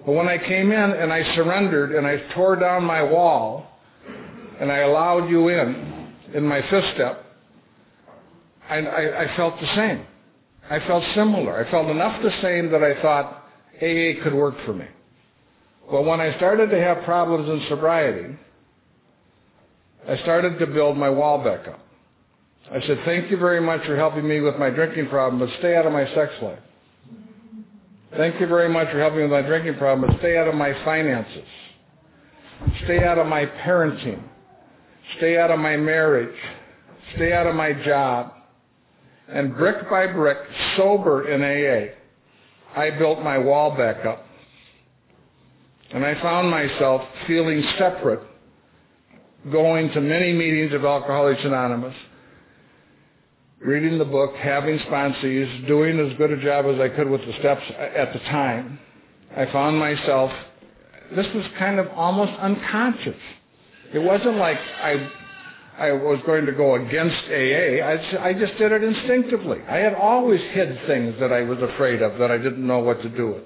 [0.06, 3.68] But when I came in and I surrendered and I tore down my wall
[4.60, 7.26] and I allowed you in, in my fifth step,
[8.70, 10.06] I, I, I felt the same.
[10.70, 11.66] I felt similar.
[11.66, 13.46] I felt enough the same that I thought
[13.78, 14.86] AA could work for me.
[15.92, 18.38] But when I started to have problems in sobriety,
[20.08, 21.80] I started to build my wall back up.
[22.72, 25.76] I said, thank you very much for helping me with my drinking problem, but stay
[25.76, 26.60] out of my sex life.
[28.16, 30.56] Thank you very much for helping me with my drinking problem, but stay out of
[30.56, 31.48] my finances.
[32.86, 34.24] Stay out of my parenting.
[35.18, 36.36] Stay out of my marriage.
[37.16, 38.32] Stay out of my job.
[39.28, 40.38] And brick by brick,
[40.78, 41.94] sober in AA,
[42.80, 44.26] I built my wall back up.
[45.94, 48.22] And I found myself feeling separate,
[49.52, 51.96] going to many meetings of Alcoholics Anonymous,
[53.60, 57.34] reading the book, having sponsees, doing as good a job as I could with the
[57.40, 58.80] steps at the time,
[59.36, 60.32] I found myself,
[61.16, 63.20] this was kind of almost unconscious.
[63.94, 65.10] It wasn't like I,
[65.78, 67.84] I was going to go against AA.
[67.84, 69.60] I, I just did it instinctively.
[69.68, 73.02] I had always hid things that I was afraid of that I didn't know what
[73.02, 73.44] to do with.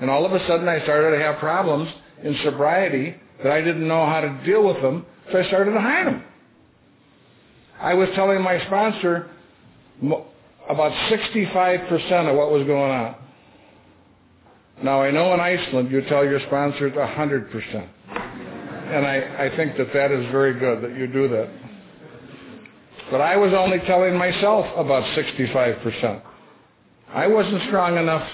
[0.00, 1.90] And all of a sudden I started to have problems
[2.22, 5.80] in sobriety that I didn't know how to deal with them, so I started to
[5.80, 6.24] hide them.
[7.80, 9.30] I was telling my sponsor,
[10.68, 13.14] about 65% of what was going on.
[14.82, 17.88] Now, I know in Iceland you tell your sponsors 100%.
[18.08, 21.50] And I, I think that that is very good that you do that.
[23.10, 26.22] But I was only telling myself about 65%.
[27.08, 28.28] I wasn't strong enough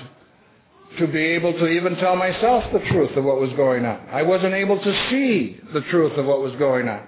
[0.98, 4.06] to be able to even tell myself the truth of what was going on.
[4.10, 7.06] I wasn't able to see the truth of what was going on.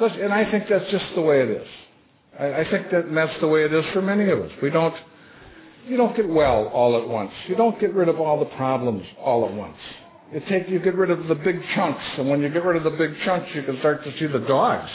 [0.00, 1.68] And I think that's just the way it is.
[2.38, 4.50] I, I think that that's the way it is for many of us.
[4.62, 4.94] We don't,
[5.86, 7.30] you don't get well all at once.
[7.48, 9.76] You don't get rid of all the problems all at once.
[10.32, 12.90] You take, you get rid of the big chunks, and when you get rid of
[12.90, 14.90] the big chunks, you can start to see the dogs.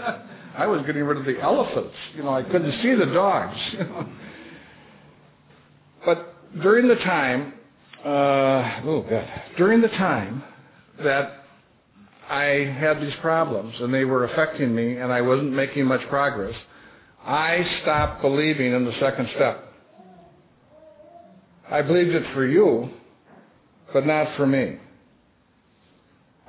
[0.56, 1.94] I was getting rid of the elephants.
[2.16, 3.58] You know, I couldn't see the dogs.
[6.08, 7.52] But during the time,
[8.02, 10.42] uh, oh God, during the time
[11.04, 11.44] that
[12.30, 16.54] I had these problems and they were affecting me and I wasn't making much progress,
[17.26, 19.70] I stopped believing in the second step.
[21.70, 22.88] I believed it for you,
[23.92, 24.78] but not for me.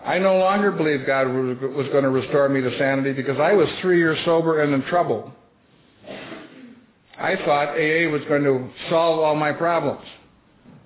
[0.06, 3.68] I no longer believed God was going to restore me to sanity because I was
[3.82, 5.34] three years sober and in trouble.
[7.20, 10.06] I thought AA was going to solve all my problems.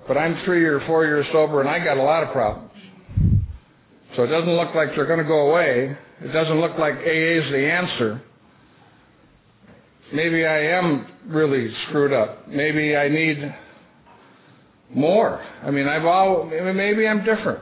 [0.08, 2.72] But I'm three or four years sober and I got a lot of problems.
[4.16, 5.96] So it doesn't look like they're going to go away.
[6.22, 8.22] It doesn't look like AA is the answer.
[10.12, 12.48] Maybe I am really screwed up.
[12.48, 13.56] Maybe I need
[14.94, 15.44] more.
[15.64, 17.60] I mean, I've all, maybe I'm different.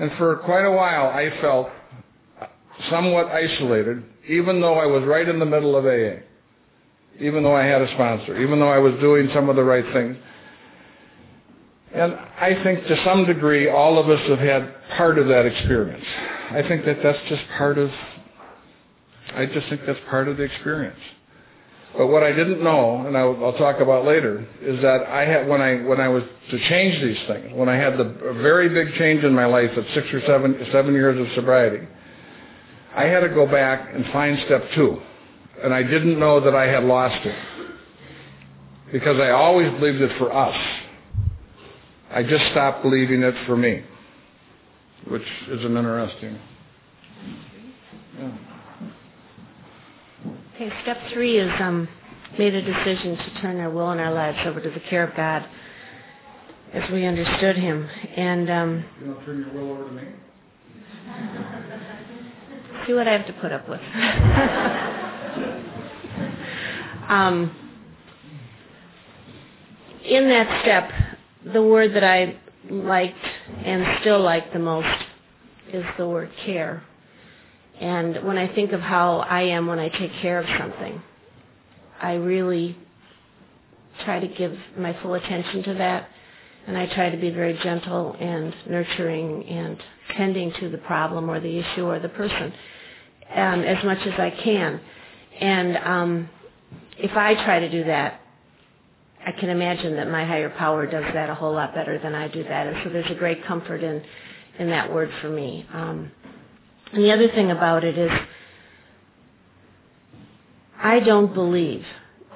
[0.00, 1.68] And for quite a while, I felt
[2.90, 6.22] somewhat isolated, even though I was right in the middle of AA,
[7.20, 9.84] even though I had a sponsor, even though I was doing some of the right
[9.92, 10.16] things.
[11.92, 16.04] And I think to some degree all of us have had part of that experience.
[16.50, 17.90] I think that that's just part of,
[19.34, 21.00] I just think that's part of the experience.
[21.96, 25.48] But what I didn't know, and I'll, I'll, talk about later, is that I had
[25.48, 28.04] when I when I was to change these things, when I had the
[28.42, 31.88] very big change in my life at six or seven seven years of sobriety,
[32.94, 35.00] I had to go back and find step two,
[35.62, 37.36] and I didn't know that I had lost it
[38.92, 40.56] because I always believed it for us.
[42.10, 43.82] I just stopped believing it for me,
[45.08, 46.38] which is an interesting.
[48.18, 48.32] Yeah.
[50.54, 51.88] Okay, step three is um,
[52.38, 55.14] made a decision to turn our will and our lives over to the care of
[55.16, 55.46] God
[56.72, 57.88] as we understood Him.
[58.16, 60.02] And um, you don't turn your will over to me.
[62.86, 63.80] See what I have to put up with.
[67.08, 67.54] um,
[70.04, 70.90] in that step,
[71.52, 72.36] the word that I
[72.70, 73.16] liked
[73.64, 75.04] and still like the most
[75.72, 76.82] is the word care.
[77.80, 81.00] And when I think of how I am when I take care of something,
[82.00, 82.76] I really
[84.04, 86.08] try to give my full attention to that.
[86.66, 89.78] And I try to be very gentle and nurturing and
[90.16, 92.52] tending to the problem or the issue or the person
[93.34, 94.80] um, as much as I can.
[95.40, 96.30] And um,
[96.98, 98.20] if I try to do that,
[99.24, 102.28] I can imagine that my higher power does that a whole lot better than I
[102.28, 102.66] do that.
[102.66, 104.02] And so there's a great comfort in,
[104.58, 105.66] in that word for me.
[105.72, 106.10] Um,
[106.92, 108.10] and the other thing about it is,
[110.80, 111.84] I don't believe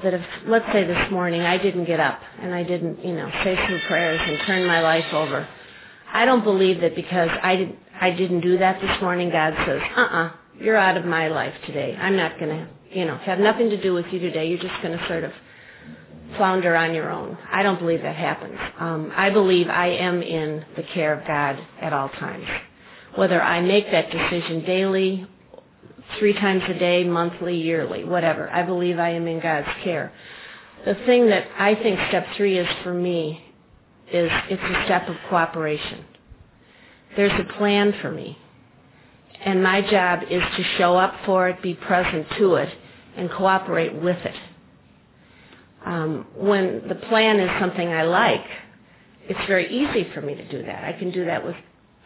[0.03, 3.30] that if, let's say this morning I didn't get up and I didn't, you know,
[3.44, 5.48] say some prayers and turn my life over,
[6.12, 9.80] I don't believe that because I did I didn't do that this morning, God says,
[9.96, 11.96] uh-uh, you're out of my life today.
[11.96, 14.49] I'm not going to, you know, have nothing to do with you today.
[14.49, 15.32] You're just going to sort of
[16.36, 17.36] flounder on your own.
[17.51, 18.59] I don't believe that happens.
[18.78, 22.47] Um, I believe I am in the care of God at all times
[23.14, 25.26] whether I make that decision daily,
[26.18, 28.49] three times a day, monthly, yearly, whatever.
[28.51, 30.12] I believe I am in God's care.
[30.84, 33.45] The thing that I think step three is for me
[34.12, 36.05] is it's a step of cooperation.
[37.16, 38.38] There's a plan for me.
[39.45, 42.72] And my job is to show up for it, be present to it,
[43.16, 44.36] and cooperate with it.
[45.84, 48.44] Um, when the plan is something I like,
[49.28, 50.84] it's very easy for me to do that.
[50.84, 51.56] I can do that with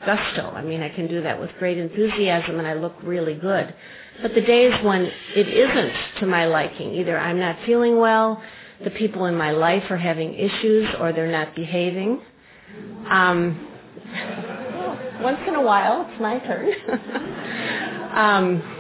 [0.04, 0.50] gusto.
[0.50, 3.74] I mean, I can do that with great enthusiasm and I look really good.
[4.22, 8.42] But the days when it isn't to my liking, either I'm not feeling well,
[8.82, 12.20] the people in my life are having issues, or they're not behaving.
[13.08, 13.68] Um,
[15.22, 16.68] once in a while, it's my turn.
[18.14, 18.75] um,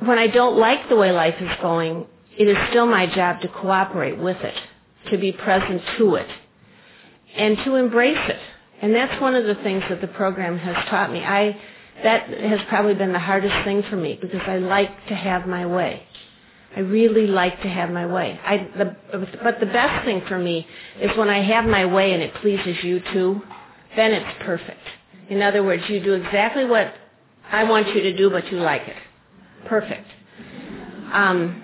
[0.00, 2.06] when I don't like the way life is going,
[2.38, 4.54] it is still my job to cooperate with it,
[5.10, 6.28] to be present to it,
[7.36, 8.40] and to embrace it.
[8.82, 11.20] And that's one of the things that the program has taught me.
[11.20, 11.60] I
[12.02, 15.66] that has probably been the hardest thing for me because I like to have my
[15.66, 16.02] way.
[16.74, 18.40] I really like to have my way.
[18.42, 18.96] I, the,
[19.42, 20.66] but the best thing for me
[21.00, 23.42] is when I have my way and it pleases you too,
[23.96, 24.80] then it's perfect.
[25.28, 26.94] In other words, you do exactly what
[27.50, 28.96] I want you to do, but you like it.
[29.66, 30.06] Perfect.
[31.12, 31.62] Um,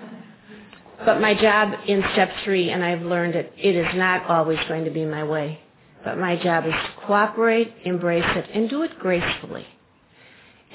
[1.05, 4.85] but my job in step three, and I've learned it, it is not always going
[4.85, 5.59] to be my way.
[6.03, 9.65] But my job is to cooperate, embrace it, and do it gracefully.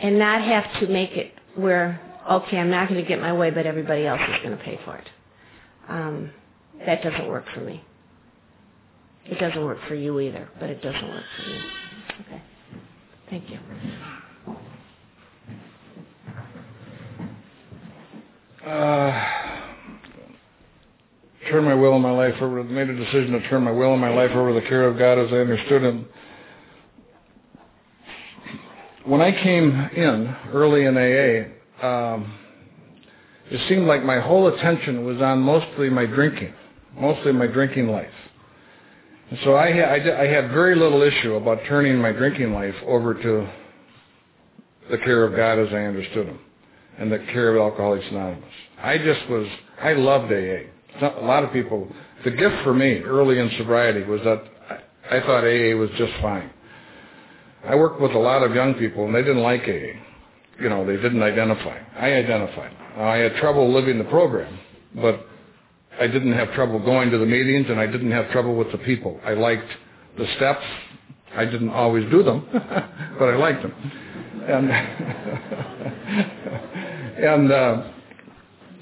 [0.00, 2.00] And not have to make it where,
[2.30, 4.78] okay, I'm not going to get my way, but everybody else is going to pay
[4.84, 5.08] for it.
[5.88, 6.30] Um,
[6.86, 7.84] that doesn't work for me.
[9.26, 11.60] It doesn't work for you either, but it doesn't work for me.
[12.26, 12.42] Okay.
[13.30, 13.58] Thank you.
[18.66, 19.28] Uh,
[21.50, 24.00] turn my will and my life over, made a decision to turn my will and
[24.00, 26.06] my life over to the care of God as I understood Him.
[29.04, 32.32] When I came in early in AA, um,
[33.50, 36.54] it seemed like my whole attention was on mostly my drinking,
[36.96, 38.14] mostly my drinking life.
[39.30, 43.14] And so I, I, I had very little issue about turning my drinking life over
[43.14, 43.48] to
[44.88, 46.38] the care of God as I understood Him
[46.98, 48.44] and the care of Alcoholics Anonymous.
[48.82, 49.46] I just was,
[49.80, 50.70] I loved AA
[51.00, 51.88] a lot of people,
[52.24, 56.12] the gift for me early in sobriety was that I, I thought AA was just
[56.20, 56.50] fine.
[57.64, 59.98] I worked with a lot of young people and they didn't like AA.
[60.60, 61.78] You know, they didn't identify.
[61.96, 62.76] I identified.
[62.96, 64.58] I had trouble living the program,
[64.94, 65.26] but
[65.98, 68.78] I didn't have trouble going to the meetings and I didn't have trouble with the
[68.78, 69.18] people.
[69.24, 69.68] I liked
[70.18, 70.64] the steps.
[71.34, 72.46] I didn't always do them,
[73.18, 73.92] but I liked them.
[74.48, 74.70] And
[77.24, 77.92] and uh,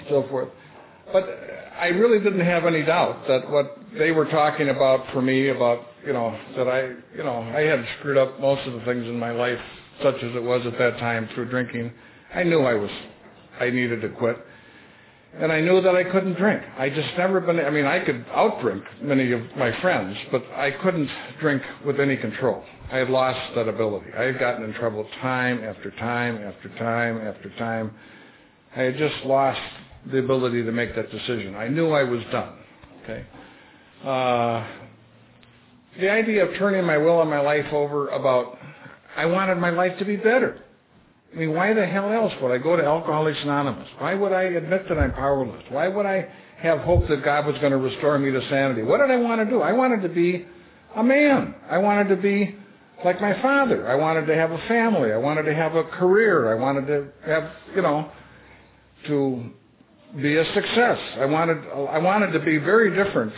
[0.09, 0.49] so forth.
[1.13, 1.29] But
[1.79, 5.85] I really didn't have any doubt that what they were talking about for me about
[6.05, 9.19] you know that I you know I had screwed up most of the things in
[9.19, 9.59] my life,
[10.01, 11.91] such as it was at that time through drinking.
[12.33, 12.91] I knew I was
[13.59, 14.37] I needed to quit.
[15.39, 16.61] And I knew that I couldn't drink.
[16.77, 20.71] I just never been, I mean, I could outdrink many of my friends, but I
[20.71, 21.09] couldn't
[21.39, 22.63] drink with any control.
[22.91, 24.07] I had lost that ability.
[24.17, 27.91] I had gotten in trouble time after time after time after time.
[28.75, 29.61] I had just lost
[30.11, 31.55] the ability to make that decision.
[31.55, 32.53] I knew I was done.
[33.03, 33.25] Okay.
[34.03, 34.67] Uh,
[35.99, 38.57] the idea of turning my will and my life over about,
[39.15, 40.61] I wanted my life to be better.
[41.33, 43.87] I mean, why the hell else would I go to Alcoholics Anonymous?
[43.99, 45.63] Why would I admit that I'm powerless?
[45.69, 46.27] Why would I
[46.57, 48.83] have hope that God was going to restore me to sanity?
[48.83, 49.61] What did I want to do?
[49.61, 50.45] I wanted to be
[50.95, 51.55] a man.
[51.69, 52.55] I wanted to be
[53.05, 53.87] like my father.
[53.87, 55.13] I wanted to have a family.
[55.13, 56.51] I wanted to have a career.
[56.51, 58.11] I wanted to have, you know,
[59.07, 59.51] to
[60.21, 60.99] be a success.
[61.17, 61.57] I wanted,
[61.89, 63.33] I wanted to be very different,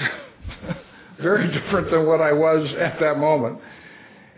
[1.22, 3.60] very different than what I was at that moment.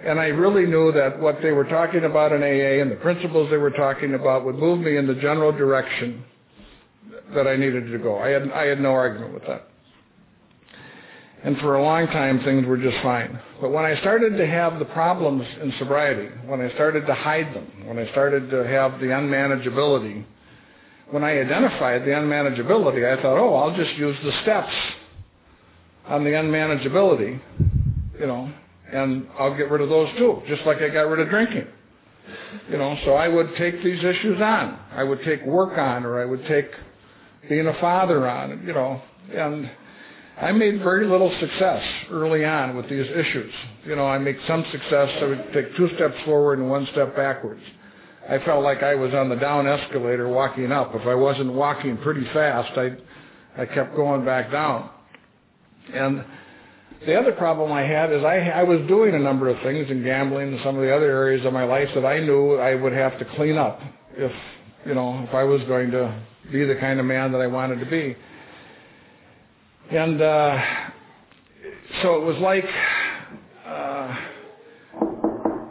[0.06, 3.50] And I really knew that what they were talking about in AA and the principles
[3.50, 6.24] they were talking about would move me in the general direction
[7.34, 8.20] that I needed to go.
[8.20, 9.68] I had, I had no argument with that.
[11.44, 13.40] And for a long time, things were just fine.
[13.60, 17.56] But when I started to have the problems in sobriety, when I started to hide
[17.56, 20.24] them, when I started to have the unmanageability,
[21.10, 24.74] when I identified the unmanageability, I thought, oh, I'll just use the steps
[26.08, 27.40] on the unmanageability,
[28.20, 28.52] you know,
[28.92, 31.68] and I'll get rid of those too, just like I got rid of drinking.
[32.70, 34.80] You know, so I would take these issues on.
[34.92, 36.68] I would take work on, or I would take
[37.48, 39.02] being a father on, you know,
[39.34, 39.70] and
[40.42, 43.54] I made very little success early on with these issues.
[43.86, 47.16] You know, I make some success, I would take two steps forward and one step
[47.16, 47.62] backwards.
[48.28, 50.96] I felt like I was on the down escalator walking up.
[50.96, 52.98] If I wasn't walking pretty fast, I
[53.58, 54.90] I kept going back down.
[55.94, 56.26] And
[57.06, 60.04] the other problem I had is I, I was doing a number of things in
[60.04, 62.94] gambling and some of the other areas of my life that I knew I would
[62.94, 63.80] have to clean up
[64.16, 64.32] if,
[64.86, 66.22] you know, if I was going to
[66.52, 68.16] be the kind of man that I wanted to be.
[69.92, 70.62] And uh,
[72.02, 72.66] so it was like
[73.66, 74.16] uh,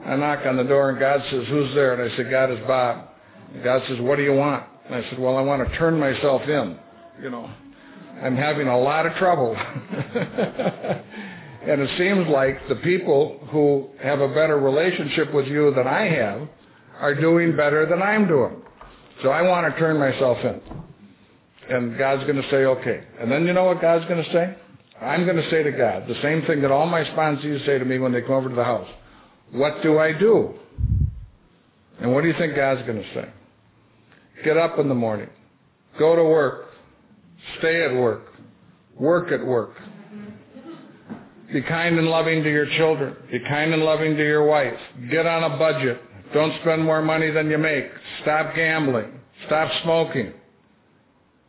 [0.07, 1.95] I knock on the door and God says, who's there?
[2.01, 3.09] And I said, God is Bob.
[3.53, 4.65] And God says, what do you want?
[4.87, 6.79] And I said, well, I want to turn myself in,
[7.23, 7.51] you know.
[8.25, 9.55] I'm having a lot of trouble.
[11.69, 16.09] and it seems like the people who have a better relationship with you than I
[16.09, 16.49] have
[17.01, 18.63] are doing better than I'm doing.
[19.23, 20.61] So I want to turn myself in.
[21.69, 23.05] And God's going to say, okay.
[23.21, 24.57] And then you know what God's going to say?
[25.03, 27.85] I'm going to say to God the same thing that all my sponsees say to
[27.85, 28.89] me when they come over to the house.
[29.53, 30.55] What do I do?
[32.01, 33.29] And what do you think God's going to say?
[34.45, 35.29] Get up in the morning.
[35.99, 36.71] Go to work.
[37.59, 38.33] Stay at work.
[38.99, 39.77] Work at work.
[41.53, 43.17] Be kind and loving to your children.
[43.31, 44.79] Be kind and loving to your wife.
[45.11, 46.01] Get on a budget.
[46.33, 47.87] Don't spend more money than you make.
[48.23, 49.21] Stop gambling.
[49.47, 50.33] Stop smoking.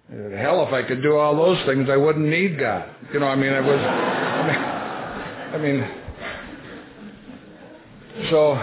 [0.09, 2.87] Hell, if I could do all those things, I wouldn't need God.
[3.11, 3.79] You know, I mean, I was.
[3.79, 6.01] I mean, I mean
[8.29, 8.55] so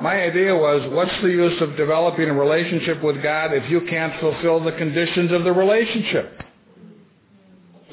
[0.00, 4.18] my idea was, what's the use of developing a relationship with God if you can't
[4.20, 6.40] fulfill the conditions of the relationship?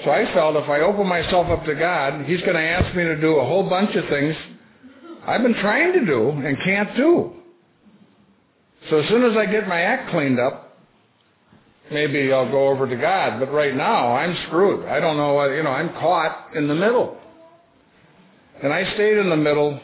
[0.03, 3.03] So I felt if I open myself up to God, He's going to ask me
[3.03, 4.36] to do a whole bunch of things
[5.26, 7.34] I've been trying to do and can't do.
[8.89, 10.78] So as soon as I get my act cleaned up,
[11.91, 13.39] maybe I'll go over to God.
[13.39, 14.86] But right now, I'm screwed.
[14.86, 17.18] I don't know what, you know, I'm caught in the middle.
[18.62, 19.80] And I stayed in the middle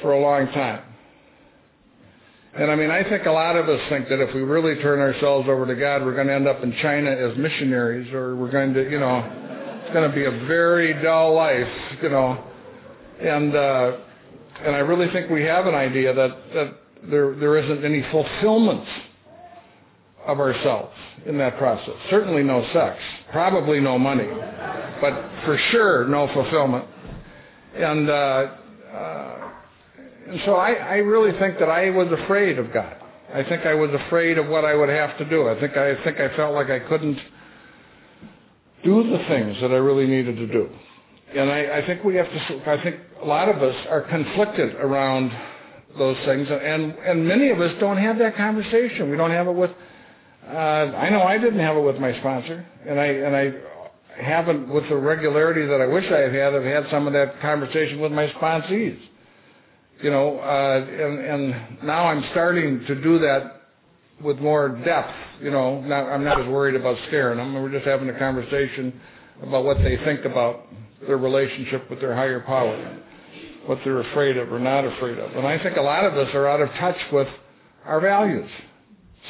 [0.00, 0.82] for a long time.
[2.58, 4.98] And I mean, I think a lot of us think that if we really turn
[4.98, 8.50] ourselves over to God, we're going to end up in China as missionaries, or we're
[8.50, 9.18] going to, you know,
[9.84, 11.68] it's going to be a very dull life,
[12.02, 12.42] you know.
[13.20, 13.96] And uh,
[14.64, 16.74] and I really think we have an idea that that
[17.10, 18.88] there there isn't any fulfillment
[20.26, 20.94] of ourselves
[21.26, 21.94] in that process.
[22.08, 22.98] Certainly no sex,
[23.32, 24.28] probably no money,
[25.02, 25.12] but
[25.44, 26.86] for sure no fulfillment.
[27.74, 28.12] And uh,
[28.92, 29.45] uh,
[30.28, 32.96] and so I, I really think that I was afraid of God.
[33.32, 35.48] I think I was afraid of what I would have to do.
[35.48, 37.18] I think I think I felt like I couldn't
[38.84, 40.68] do the things that I really needed to do.
[41.34, 42.70] And I, I think we have to.
[42.70, 45.32] I think a lot of us are conflicted around
[45.98, 49.10] those things, and and many of us don't have that conversation.
[49.10, 49.70] We don't have it with.
[50.48, 53.52] Uh, I know I didn't have it with my sponsor, and I and I
[54.22, 56.54] haven't with the regularity that I wish I had had.
[56.54, 58.98] I've had some of that conversation with my sponsees
[60.02, 63.62] You know, uh, and, and now I'm starting to do that
[64.22, 65.14] with more depth.
[65.40, 67.54] You know, not, I'm not as worried about scaring them.
[67.54, 69.00] We're just having a conversation
[69.42, 70.66] about what they think about
[71.06, 72.98] their relationship with their higher power,
[73.66, 75.32] what they're afraid of or not afraid of.
[75.32, 77.28] And I think a lot of us are out of touch with
[77.84, 78.50] our values,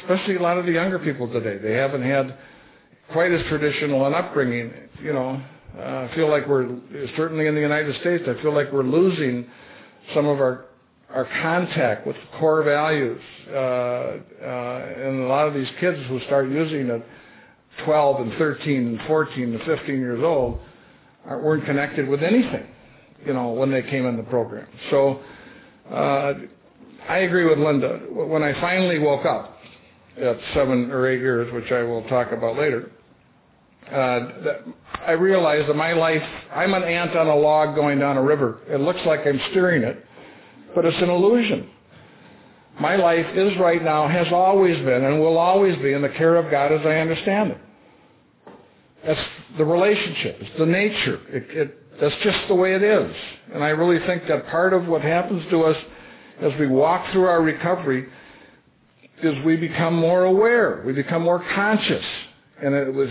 [0.01, 1.57] especially a lot of the younger people today.
[1.57, 2.37] They haven't had
[3.11, 4.73] quite as traditional an upbringing.
[5.01, 5.41] You know,
[5.77, 6.67] uh, I feel like we're
[7.15, 8.23] certainly in the United States.
[8.27, 9.49] I feel like we're losing
[10.13, 10.65] some of our
[11.09, 13.21] our contact with core values.
[13.49, 17.05] Uh, uh, and a lot of these kids who start using it
[17.85, 20.59] 12 and 13 and 14 and 15 years old
[21.25, 22.67] weren't connected with anything,
[23.25, 24.67] you know, when they came in the program.
[24.89, 25.21] So
[25.91, 26.33] uh,
[27.07, 27.99] I agree with Linda.
[28.09, 29.57] When I finally woke up
[30.19, 32.91] at seven or eight years, which I will talk about later,
[33.91, 34.29] Uh,
[35.05, 36.23] I realize that my life,
[36.53, 38.59] I'm an ant on a log going down a river.
[38.67, 40.05] It looks like I'm steering it,
[40.75, 41.69] but it's an illusion.
[42.79, 46.35] My life is right now, has always been, and will always be in the care
[46.35, 47.57] of God as I understand it.
[49.05, 49.19] That's
[49.57, 50.37] the relationship.
[50.41, 51.21] It's the nature.
[51.29, 53.15] It, it, that's just the way it is.
[53.53, 55.77] And I really think that part of what happens to us
[56.41, 58.07] as we walk through our recovery
[59.23, 60.83] is we become more aware.
[60.85, 62.05] We become more conscious.
[62.63, 63.09] And it was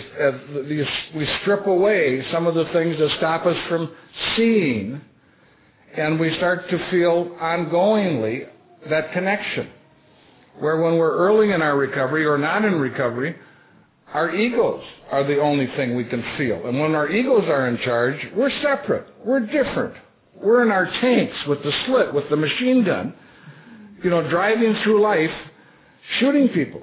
[1.14, 3.92] we strip away some of the things that stop us from
[4.36, 5.01] seeing,
[5.97, 8.49] and we start to feel ongoingly
[8.90, 9.70] that connection.
[10.59, 13.36] Where when we're early in our recovery or not in recovery,
[14.12, 16.66] our egos are the only thing we can feel.
[16.66, 19.07] And when our egos are in charge, we're separate.
[19.24, 19.94] We're different.
[20.34, 23.14] We're in our tanks with the slit, with the machine gun,
[24.03, 25.30] you know, driving through life,
[26.18, 26.82] shooting people.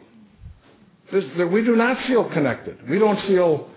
[1.14, 2.90] We do not feel connected.
[2.90, 3.70] We don't feel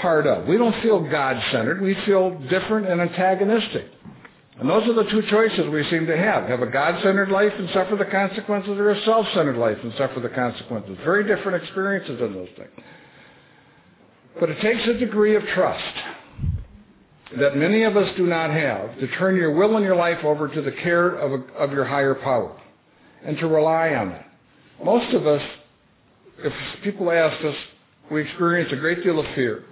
[0.00, 0.46] part of.
[0.46, 1.80] We don't feel God-centered.
[1.80, 3.86] We feel different and antagonistic.
[4.58, 6.44] And those are the two choices we seem to have.
[6.48, 10.28] Have a God-centered life and suffer the consequences or a self-centered life and suffer the
[10.28, 10.98] consequences.
[11.04, 12.70] Very different experiences in those things.
[14.38, 15.94] But it takes a degree of trust
[17.38, 20.48] that many of us do not have to turn your will and your life over
[20.48, 22.54] to the care of, a, of your higher power
[23.24, 24.28] and to rely on that.
[24.84, 25.42] Most of us,
[26.44, 27.54] if people ask us,
[28.10, 29.64] we experience a great deal of fear,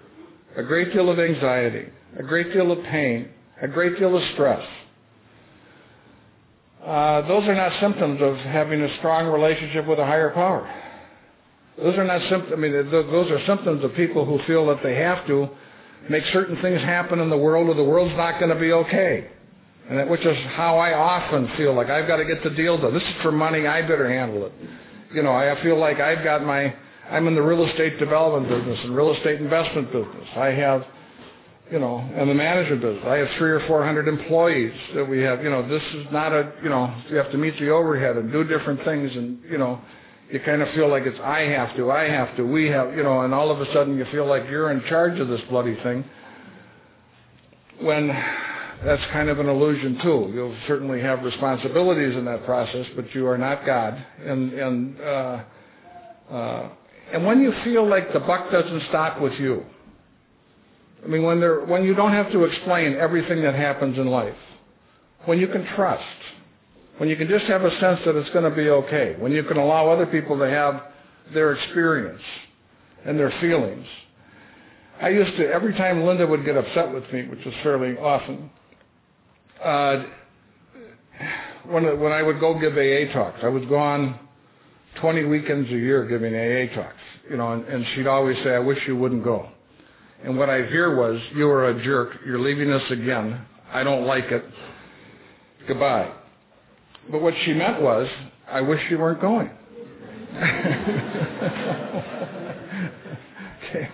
[0.56, 1.86] a great deal of anxiety,
[2.18, 3.28] a great deal of pain,
[3.60, 4.66] a great deal of stress.
[6.84, 10.68] Uh, those are not symptoms of having a strong relationship with a higher power.
[11.76, 12.52] Those are not symptoms.
[12.52, 15.48] I mean, those are symptoms of people who feel that they have to
[16.08, 19.28] make certain things happen in the world, or the world's not going to be okay.
[19.88, 22.78] And that, which is how I often feel like I've got to get the deal
[22.78, 22.94] done.
[22.94, 23.66] This is for money.
[23.66, 24.52] I better handle it.
[25.12, 26.74] You know, I feel like I've got my.
[27.11, 30.28] I'm in the real estate development business and real estate investment business.
[30.36, 30.84] I have,
[31.72, 33.04] you know, and the management business.
[33.04, 35.42] I have three or four hundred employees that we have.
[35.42, 36.52] You know, this is not a.
[36.62, 39.80] You know, you have to meet the overhead and do different things, and you know
[40.30, 43.02] you kind of feel like it's I have to, I have to, we have, you
[43.02, 45.74] know, and all of a sudden you feel like you're in charge of this bloody
[45.82, 46.04] thing.
[47.80, 48.11] When
[48.85, 50.31] that's kind of an illusion too.
[50.35, 54.05] You'll certainly have responsibilities in that process, but you are not God.
[54.24, 55.43] And and uh,
[56.31, 56.68] uh,
[57.12, 59.64] and when you feel like the buck doesn't stop with you,
[61.05, 64.37] I mean, when there when you don't have to explain everything that happens in life,
[65.24, 66.05] when you can trust
[67.01, 69.43] when you can just have a sense that it's going to be okay, when you
[69.45, 70.83] can allow other people to have
[71.33, 72.20] their experience
[73.07, 73.87] and their feelings.
[75.01, 78.51] I used to, every time Linda would get upset with me, which was fairly often,
[79.62, 80.04] uh,
[81.68, 84.18] when, when I would go give AA talks, I was gone
[85.00, 86.96] 20 weekends a year giving AA talks,
[87.30, 89.48] you know, and, and she'd always say, I wish you wouldn't go.
[90.24, 93.40] And what I'd hear was, you are a jerk, you're leaving us again,
[93.72, 94.44] I don't like it,
[95.66, 96.12] goodbye.
[97.11, 98.08] But what she meant was,
[98.50, 99.50] I wish you weren't going.
[103.68, 103.88] okay.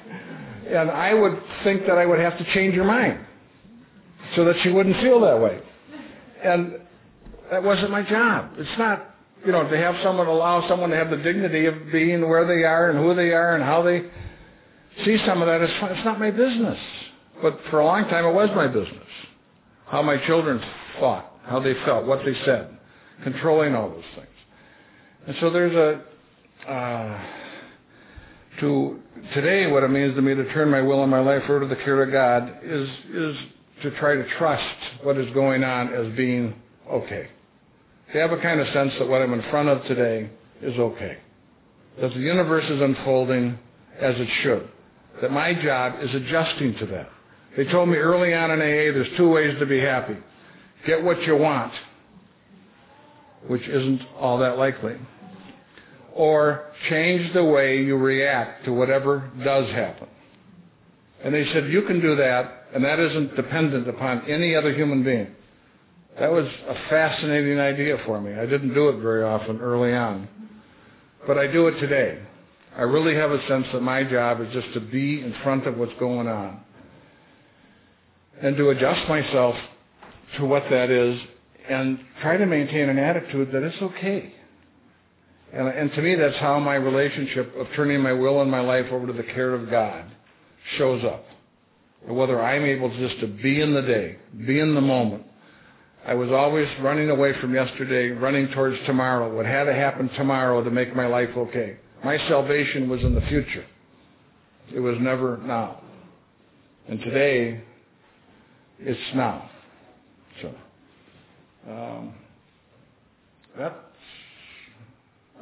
[0.69, 3.21] And I would think that I would have to change your mind
[4.35, 5.61] so that she wouldn't feel that way.
[6.43, 6.81] And
[7.51, 8.53] that wasn't my job.
[8.57, 9.15] It's not,
[9.45, 12.65] you know, to have someone allow someone to have the dignity of being where they
[12.65, 14.03] are and who they are and how they
[15.05, 15.61] see some of that.
[15.61, 16.79] It's, it's not my business.
[17.41, 19.09] But for a long time, it was my business.
[19.87, 20.61] How my children
[20.99, 22.77] thought, how they felt, what they said
[23.23, 24.29] controlling all those things.
[25.27, 27.23] And so there's a, uh,
[28.61, 29.01] to,
[29.35, 31.67] today what it means to me to turn my will and my life over to
[31.67, 33.37] the care of God is, is
[33.91, 36.55] to try to trust what is going on as being
[36.91, 37.29] okay.
[38.13, 40.31] To have a kind of sense that what I'm in front of today
[40.63, 41.19] is okay.
[42.01, 43.59] That the universe is unfolding
[44.01, 44.69] as it should.
[45.23, 47.11] That my job is adjusting to that.
[47.57, 50.17] They told me early on in AA there's two ways to be happy.
[50.87, 51.73] Get what you want
[53.47, 54.97] which isn't all that likely.
[56.15, 60.09] Or change the way you react to whatever does happen.
[61.23, 65.03] And they said, you can do that, and that isn't dependent upon any other human
[65.03, 65.29] being.
[66.21, 68.35] That was a fascinating idea for me.
[68.35, 70.29] I didn't do it very often early on.
[71.27, 72.21] But I do it today.
[72.77, 75.79] I really have a sense that my job is just to be in front of
[75.79, 76.61] what's going on
[78.43, 79.57] and to adjust myself
[80.37, 81.19] to what that is
[81.71, 84.35] and try to maintain an attitude that it's okay.
[85.51, 88.93] And, and to me, that's how my relationship of turning my will and my life
[88.93, 90.05] over to the care of God
[90.77, 91.25] shows up.
[92.07, 95.25] Whether I'm able just to be in the day, be in the moment.
[96.07, 99.35] I was always running away from yesterday, running towards tomorrow.
[99.35, 101.79] What had to happen tomorrow to make my life okay.
[102.05, 103.67] My salvation was in the future.
[104.73, 105.83] It was never now.
[106.89, 107.61] And today,
[108.79, 109.51] it's now.
[110.41, 110.55] So,
[111.69, 112.15] um,
[113.59, 113.75] that's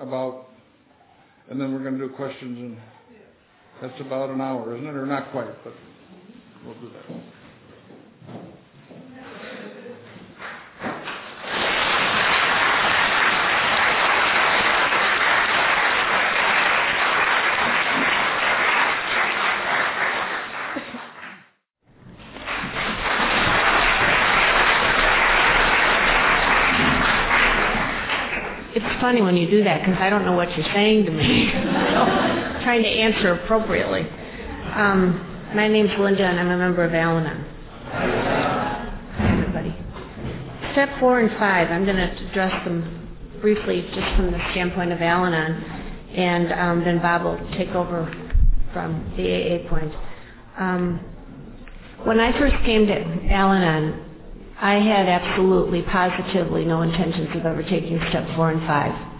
[0.00, 0.46] about,
[1.50, 2.78] and then we're going to do questions, and
[3.82, 4.94] that's about an hour, isn't it?
[4.94, 5.74] Or not quite, but
[6.64, 7.22] we'll do that.
[28.76, 31.48] It's funny when you do that because I don't know what you're saying to me.
[31.52, 31.60] so,
[32.64, 34.00] trying to answer appropriately.
[34.74, 37.46] Um, my name's Linda, and I'm a member of Al-Anon.
[37.92, 39.72] Hi, everybody.
[40.72, 43.08] Step four and five, I'm going to address them
[43.40, 45.62] briefly just from the standpoint of Al-Anon,
[46.12, 48.04] and um, then Bob will take over
[48.72, 49.94] from the AA point.
[50.58, 50.98] Um,
[52.02, 54.04] when I first came to Al-Anon,
[54.60, 59.13] I had absolutely, positively no intentions of ever taking step four and five.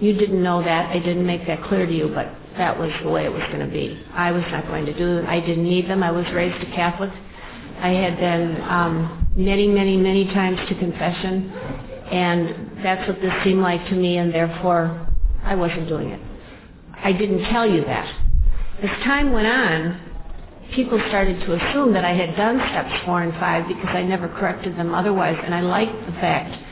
[0.00, 0.90] You didn't know that.
[0.90, 3.60] I didn't make that clear to you, but that was the way it was going
[3.60, 4.04] to be.
[4.12, 5.26] I was not going to do them.
[5.26, 6.02] I didn't need them.
[6.02, 7.10] I was raised a Catholic.
[7.78, 11.50] I had been um, many, many, many times to confession,
[12.10, 15.08] and that's what this seemed like to me, and therefore
[15.42, 16.20] I wasn't doing it.
[16.96, 18.06] I didn't tell you that.
[18.82, 20.00] As time went on,
[20.74, 24.28] people started to assume that I had done steps four and five because I never
[24.28, 26.63] corrected them otherwise, and I liked the fact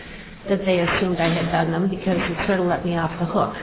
[0.48, 3.26] that they assumed I had done them because it sort of let me off the
[3.26, 3.54] hook.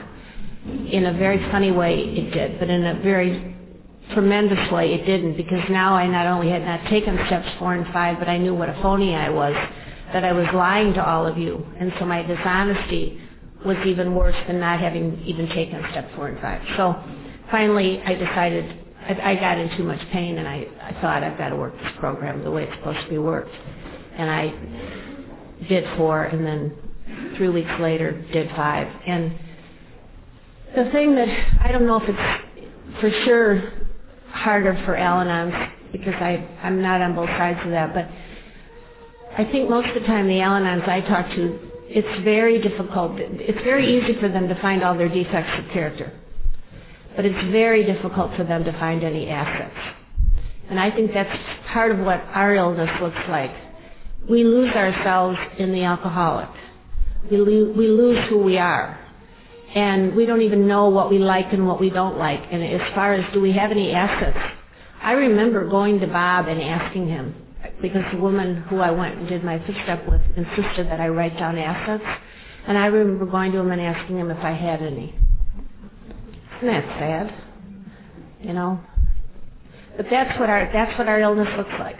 [0.91, 3.55] In a very funny way, it did, but in a very
[4.13, 7.91] tremendous way, it didn't because now I not only had not taken steps four and
[7.93, 9.55] five, but I knew what a phony I was,
[10.13, 13.21] that I was lying to all of you, and so my dishonesty
[13.65, 16.61] was even worse than not having even taken step four and five.
[16.77, 16.95] So
[17.51, 21.37] finally, I decided I, I got in too much pain, and I, I thought I've
[21.37, 23.53] got to work this program the way it's supposed to be worked.
[24.17, 25.08] And I
[25.67, 26.73] did four, and then
[27.37, 28.87] three weeks later did five.
[29.05, 29.37] And
[30.75, 31.27] the thing that
[31.63, 33.73] I don't know if it's for sure
[34.29, 38.07] harder for Al-Anons because I I'm not on both sides of that, but
[39.37, 43.13] I think most of the time the Al-Anons I talk to, it's very difficult.
[43.19, 46.13] It's very easy for them to find all their defects of character
[47.19, 49.75] but it's very difficult for them to find any assets.
[50.69, 51.37] And I think that's
[51.67, 53.51] part of what our illness looks like.
[54.27, 56.49] We lose ourselves in the alcoholic.
[57.29, 58.99] We, lo- we lose who we are.
[59.75, 62.41] And we don't even know what we like and what we don't like.
[62.51, 64.37] And as far as do we have any assets,
[65.01, 67.35] I remember going to Bob and asking him,
[67.81, 71.07] because the woman who I went and did my fifth step with insisted that I
[71.09, 72.03] write down assets.
[72.67, 75.15] And I remember going to him and asking him if I had any.
[76.57, 77.43] Isn't that sad?
[78.41, 78.79] You know?
[79.95, 81.97] But that's what our that's what our illness looks like.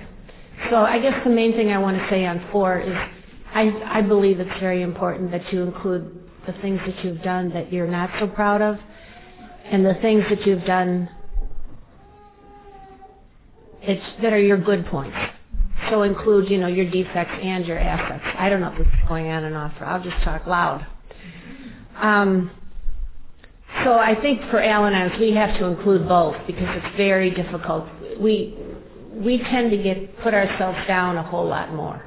[0.70, 2.95] So I guess the main thing I want to say on four is
[3.53, 7.72] I I believe it's very important that you include the things that you've done that
[7.72, 8.78] you're not so proud of
[9.66, 11.10] and the things that you've done
[13.82, 15.16] it's that are your good points.
[15.89, 18.24] So include, you know, your defects and your assets.
[18.38, 19.74] I don't know if this is going on and off.
[19.80, 20.86] I'll just talk loud.
[21.95, 22.51] Um,
[23.84, 27.88] so I think for Al-Anons, we have to include both because it's very difficult.
[28.20, 28.57] We
[29.12, 32.05] we tend to get put ourselves down a whole lot more.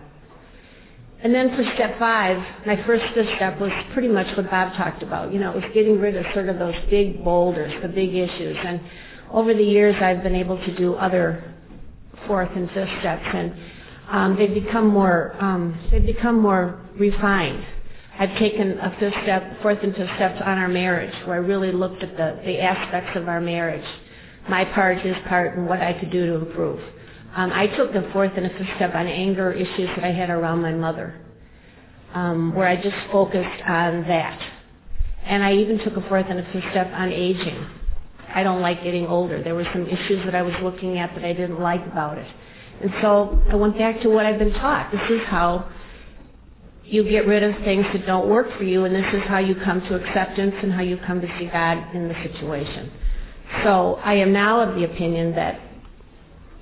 [1.23, 2.37] And then for step five,
[2.67, 5.33] my first step was pretty much what Bob talked about.
[5.33, 8.57] You know, it was getting rid of sort of those big boulders, the big issues.
[8.65, 8.81] And
[9.31, 11.55] over the years, I've been able to do other
[12.27, 13.55] fourth and fifth steps, and
[14.11, 17.65] um, they've become more um, they've become more refined.
[18.19, 21.73] I've taken a fifth step, fourth and fifth steps on our marriage, where I really
[21.73, 23.87] looked at the, the aspects of our marriage,
[24.49, 26.81] my part, his part, and what I could do to improve.
[27.37, 30.31] Um, I took the fourth and a fifth step on anger issues that I had
[30.31, 31.15] around my mother.
[32.15, 34.41] um, where I just focused on that.
[35.25, 37.67] And I even took a fourth and a fifth step on aging.
[38.35, 39.43] I don't like getting older.
[39.43, 42.29] There were some issues that I was looking at that I didn't like about it.
[42.83, 44.93] And so I went back to what I've been taught.
[44.93, 45.71] This is how
[46.85, 49.55] you get rid of things that don't work for you, and this is how you
[49.65, 52.93] come to acceptance and how you come to see God in the situation.
[53.65, 55.61] So I am now of the opinion that,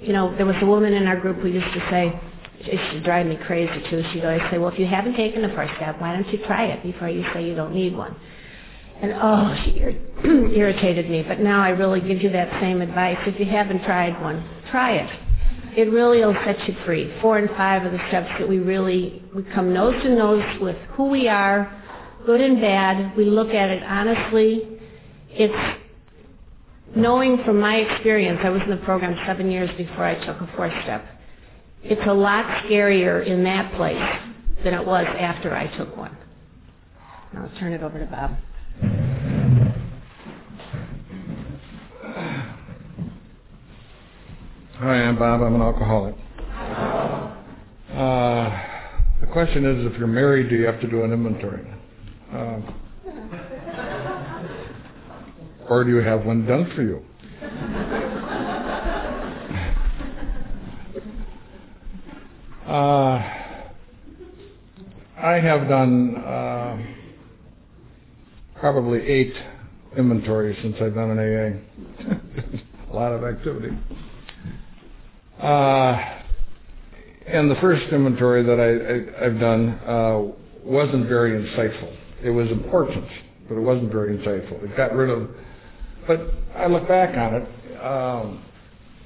[0.00, 2.20] you know, there was a woman in our group who used to say,
[2.60, 4.02] it should drive me crazy too.
[4.12, 6.66] She'd always say, well, if you haven't taken the first step, why don't you try
[6.66, 8.14] it before you say you don't need one?
[9.00, 9.80] And oh, she
[10.54, 11.22] irritated me.
[11.22, 13.16] But now I really give you that same advice.
[13.26, 15.10] If you haven't tried one, try it.
[15.76, 17.14] It really will set you free.
[17.22, 20.76] Four and five are the steps that we really, we come nose to nose with
[20.96, 21.82] who we are,
[22.26, 23.16] good and bad.
[23.16, 24.80] We look at it honestly.
[25.30, 25.80] It's
[26.96, 30.50] knowing from my experience, I was in the program seven years before I took a
[30.56, 31.04] fourth step
[31.82, 33.96] it's a lot scarier in that place
[34.62, 36.16] than it was after I took one.
[37.36, 38.36] I'll turn it over to Bob.
[44.74, 45.42] Hi, I'm Bob.
[45.42, 46.14] I'm an alcoholic.
[47.92, 48.62] Uh,
[49.20, 51.66] the question is, if you're married, do you have to do an inventory?
[52.32, 52.60] Uh,
[55.70, 57.02] or do you have one done for you?
[62.66, 63.22] Uh,
[65.16, 66.76] I have done uh,
[68.56, 69.34] probably eight
[69.96, 72.92] inventories since I've been in AA.
[72.92, 73.76] A lot of activity.
[75.40, 76.16] Uh,
[77.26, 80.22] and the first inventory that I, have done uh,
[80.64, 81.96] wasn't very insightful.
[82.22, 83.06] It was important,
[83.48, 84.62] but it wasn't very insightful.
[84.64, 85.30] It got rid of,
[86.10, 87.80] but I look back on it.
[87.80, 88.42] Um,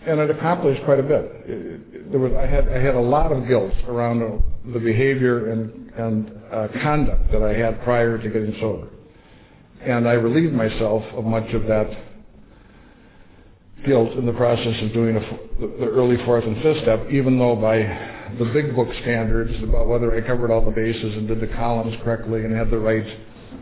[0.06, 2.10] and it accomplished quite a bit.
[2.10, 4.42] There was, I had I had a lot of guilt around
[4.72, 8.88] the behavior and and uh, conduct that I had prior to getting sober,
[9.80, 11.90] and I relieved myself of much of that
[13.86, 15.20] guilt in the process of doing a,
[15.60, 17.78] the early fourth and fifth step, even though by
[18.38, 21.94] the big book standards about whether I covered all the bases and did the columns
[22.02, 23.06] correctly and had the right,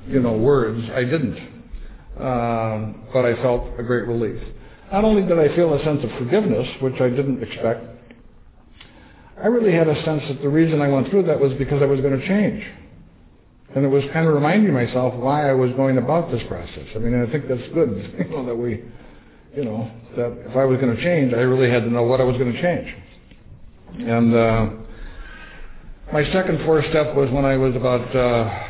[0.09, 1.62] you know, words, I didn't.
[2.19, 4.41] Um, but I felt a great relief.
[4.93, 7.87] Not only did I feel a sense of forgiveness, which I didn't expect,
[9.43, 11.87] I really had a sense that the reason I went through that was because I
[11.87, 12.65] was going to change.
[13.75, 16.87] And it was kind of reminding myself why I was going about this process.
[16.95, 18.85] I mean, I think that's good, you know, that we,
[19.57, 22.21] you know, that if I was going to change, I really had to know what
[22.21, 22.95] I was going to change.
[23.99, 24.71] And uh,
[26.13, 28.67] my second four step was when I was about uh,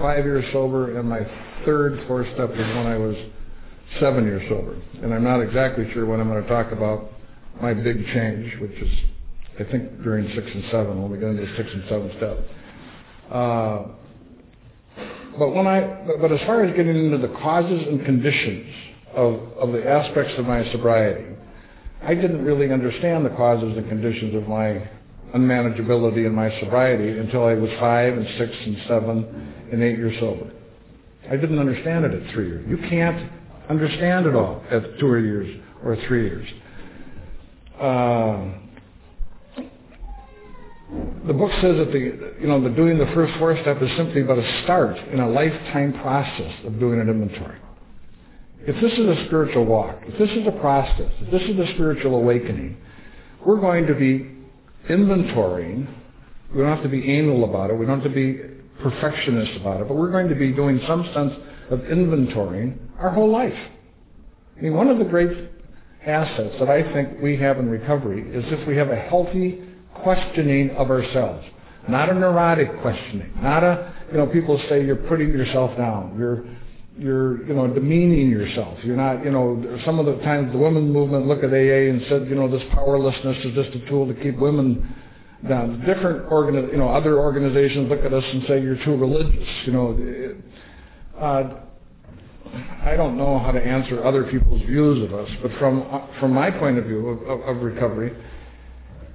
[0.00, 1.20] five years sober, and my
[1.64, 3.16] third four step was when I was
[4.00, 4.76] seven years sober.
[5.02, 7.10] And I'm not exactly sure when I'm going to talk about
[7.60, 8.90] my big change, which is,
[9.58, 12.38] I think, during six and seven, when we get into the six and seven step.
[13.30, 13.84] Uh,
[15.38, 15.80] but when I,
[16.20, 18.74] but as far as getting into the causes and conditions
[19.14, 21.36] of, of the aspects of my sobriety,
[22.02, 24.88] I didn't really understand the causes and conditions of my
[25.34, 30.18] unmanageability and my sobriety until I was five and six and seven and eight years
[30.20, 30.50] sober.
[31.30, 32.66] I didn't understand it at three years.
[32.68, 33.30] You can't
[33.68, 36.48] understand it all at two years or three years.
[37.78, 38.48] Uh,
[41.26, 44.22] the book says that the you know the doing the first four step is simply
[44.22, 47.58] but a start in a lifetime process of doing an inventory.
[48.66, 51.72] If this is a spiritual walk, if this is a process, if this is a
[51.74, 52.78] spiritual awakening,
[53.44, 54.30] we're going to be
[54.90, 55.94] inventorying.
[56.54, 57.74] We don't have to be anal about it.
[57.74, 61.04] We don't have to be perfectionists about it, but we're going to be doing some
[61.14, 61.32] sense
[61.70, 63.58] of inventorying our whole life.
[64.56, 65.50] I mean, one of the great
[66.06, 69.62] assets that I think we have in recovery is if we have a healthy
[70.02, 71.44] questioning of ourselves,
[71.88, 76.44] not a neurotic questioning, not a, you know, people say you're putting yourself down, you're,
[76.98, 78.78] you're, you know, demeaning yourself.
[78.82, 82.02] You're not, you know, some of the times the women's movement look at AA and
[82.08, 84.96] said, you know, this powerlessness is just a tool to keep women
[85.46, 85.80] down.
[85.80, 89.48] Different organi- you know, other organizations look at us and say you're too religious.
[89.66, 90.36] You know,
[91.20, 91.60] uh,
[92.84, 96.50] I don't know how to answer other people's views of us, but from from my
[96.50, 98.16] point of view of, of, of recovery,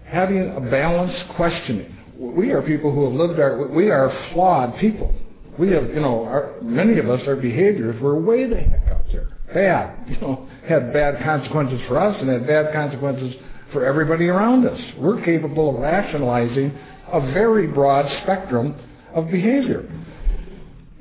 [0.05, 1.97] having a balanced questioning.
[2.15, 3.67] We are people who have lived our.
[3.67, 5.13] We are flawed people.
[5.57, 9.05] We have, you know, our, many of us, our behaviors were way the heck out
[9.11, 10.07] there, bad.
[10.07, 13.35] You know, had bad consequences for us and had bad consequences
[13.73, 14.79] for everybody around us.
[14.97, 16.77] We're capable of rationalizing
[17.11, 18.75] a very broad spectrum
[19.13, 19.89] of behavior.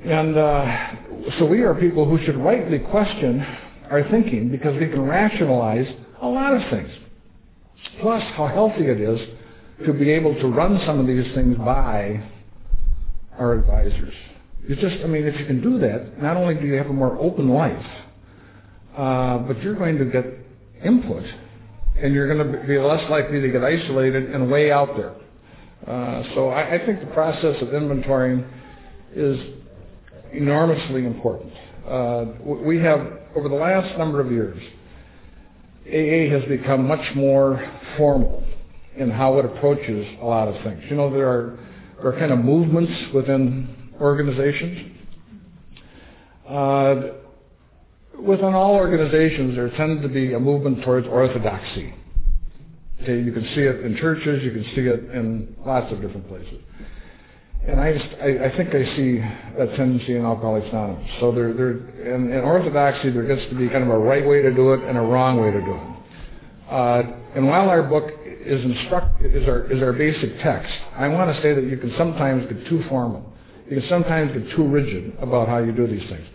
[0.03, 0.87] And uh,
[1.39, 3.39] so we are people who should rightly question
[3.89, 5.87] our thinking because we can rationalize
[6.21, 6.91] a lot of things.
[8.01, 9.19] Plus, how healthy it is
[9.85, 12.23] to be able to run some of these things by
[13.37, 14.13] our advisors.
[14.67, 16.93] You just, I mean, if you can do that, not only do you have a
[16.93, 17.85] more open life,
[18.97, 20.25] uh, but you're going to get
[20.83, 21.23] input,
[22.01, 25.15] and you're going to be less likely to get isolated and way out there.
[25.87, 28.49] Uh, so I, I think the process of inventorying
[29.15, 29.37] is
[30.31, 31.53] enormously important.
[31.87, 32.99] Uh, we have,
[33.35, 34.61] over the last number of years,
[35.85, 38.43] AA has become much more formal
[38.95, 40.81] in how it approaches a lot of things.
[40.89, 41.59] You know, there are,
[41.97, 44.91] there are kind of movements within organizations.
[46.47, 46.95] Uh,
[48.19, 51.93] within all organizations, there tends to be a movement towards orthodoxy.
[53.01, 56.27] Okay, you can see it in churches, you can see it in lots of different
[56.27, 56.61] places.
[57.67, 59.19] And I, just, I, I think I see
[59.57, 61.09] that tendency in Alcoholics Anonymous.
[61.19, 64.41] So there, there, in, in orthodoxy, there gets to be kind of a right way
[64.41, 65.93] to do it and a wrong way to do it.
[66.69, 67.03] Uh,
[67.35, 71.41] and while our book is instruct is our is our basic text, I want to
[71.41, 73.31] say that you can sometimes get too formal.
[73.69, 76.25] You can sometimes get too rigid about how you do these things.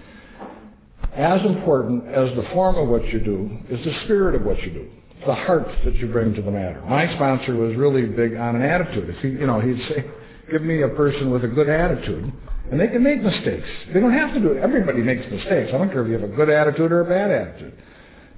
[1.19, 4.71] As important as the form of what you do is the spirit of what you
[4.71, 4.89] do,
[5.27, 6.81] the heart that you bring to the matter.
[6.83, 9.11] My sponsor was really big on an attitude.
[9.11, 10.05] If he, you know, he'd say,
[10.49, 12.33] "Give me a person with a good attitude."
[12.71, 13.67] And they can make mistakes.
[13.93, 14.63] They don't have to do it.
[14.63, 15.73] Everybody makes mistakes.
[15.75, 17.73] I don't care if you have a good attitude or a bad attitude.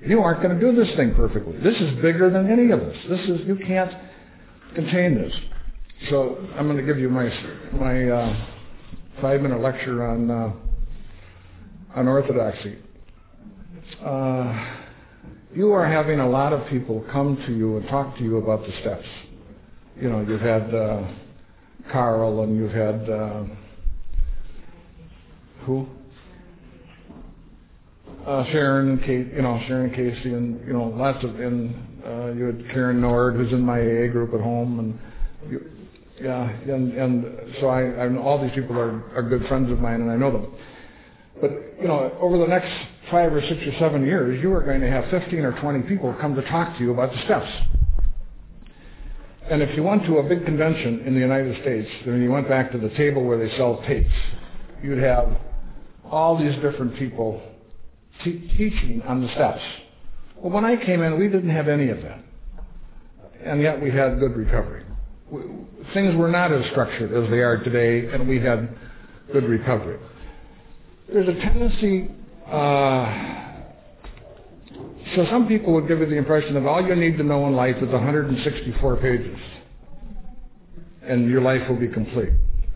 [0.07, 1.59] You aren't going to do this thing perfectly.
[1.59, 2.97] This is bigger than any of us.
[3.11, 3.93] This is you can't
[4.75, 5.35] contain this.
[6.09, 7.29] So I'm going to give you my
[7.75, 8.47] my uh,
[9.21, 10.53] five minute lecture on uh,
[11.95, 12.79] on orthodoxy.
[14.05, 14.77] Uh,
[15.55, 18.65] you are having a lot of people come to you and talk to you about
[18.67, 19.07] the steps.
[20.01, 21.03] You know, you've had uh,
[21.91, 23.45] Carl and you've had uh,
[25.67, 25.87] who?
[28.27, 31.75] uh, Sharon Kate, you know, Sharon Casey, and you know, lots of, and
[32.05, 35.71] uh, you had Karen Nord, who's in my AA group at home, and you,
[36.21, 40.03] yeah, and and so I, I all these people are are good friends of mine,
[40.03, 40.55] and I know them.
[41.41, 42.71] But you know, over the next
[43.11, 46.15] five or six or seven years, you are going to have 15 or 20 people
[46.21, 47.51] come to talk to you about the steps.
[49.51, 52.49] And if you went to a big convention in the United States, and you went
[52.49, 54.13] back to the table where they sell tapes,
[54.83, 55.37] you'd have
[56.09, 57.43] all these different people
[58.23, 59.63] teaching on the steps.
[60.37, 62.21] Well, when I came in, we didn't have any of that.
[63.45, 64.85] And yet we had good recovery.
[65.95, 68.69] Things were not as structured as they are today, and we had
[69.33, 69.99] good recovery.
[71.13, 72.09] There's a tendency,
[72.47, 73.41] uh,
[75.17, 77.57] so some people would give you the impression that all you need to know in
[77.57, 79.37] life is 164 pages,
[81.03, 82.31] and your life will be complete.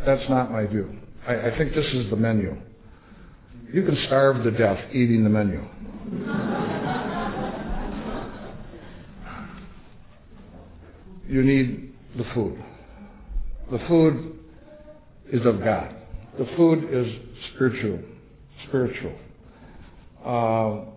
[0.05, 0.99] That's not my view.
[1.29, 2.57] I, I think this is the menu.
[3.73, 5.65] You can starve to death eating the menu.
[11.29, 12.61] you need the food.
[13.71, 14.41] The food
[15.33, 15.95] is of God.
[16.37, 17.07] The food is
[17.55, 18.01] spiritual.
[18.69, 19.13] Spiritual.
[20.25, 20.91] Uh,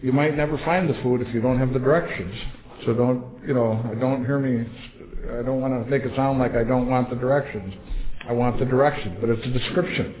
[0.00, 2.34] you might never find the food if you don't have the directions.
[2.84, 4.68] So don't, you know, don't hear me.
[5.38, 7.74] I don't want to make it sound like I don't want the directions.
[8.28, 10.14] I want the direction, but it's a description.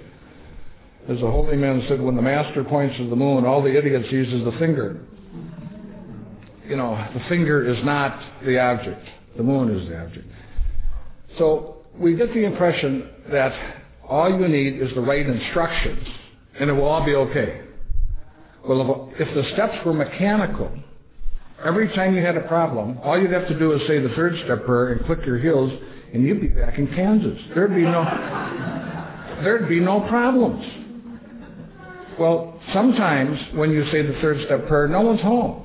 [1.08, 4.10] As the holy man said, when the master points to the moon, all the idiots
[4.10, 5.00] uses the finger.
[6.66, 9.06] You know, the finger is not the object.
[9.36, 10.26] The moon is the object.
[11.38, 16.06] So we get the impression that all you need is the right instructions,
[16.58, 17.62] and it will all be okay.
[18.66, 20.70] Well, if the steps were mechanical,
[21.64, 24.34] every time you had a problem, all you'd have to do is say the third
[24.44, 25.72] step prayer and click your heels,
[26.12, 27.38] and you'd be back in Kansas.
[27.54, 28.04] There'd be no,
[29.42, 30.64] there'd be no problems.
[32.18, 35.62] Well, sometimes when you say the third step prayer, no one's home.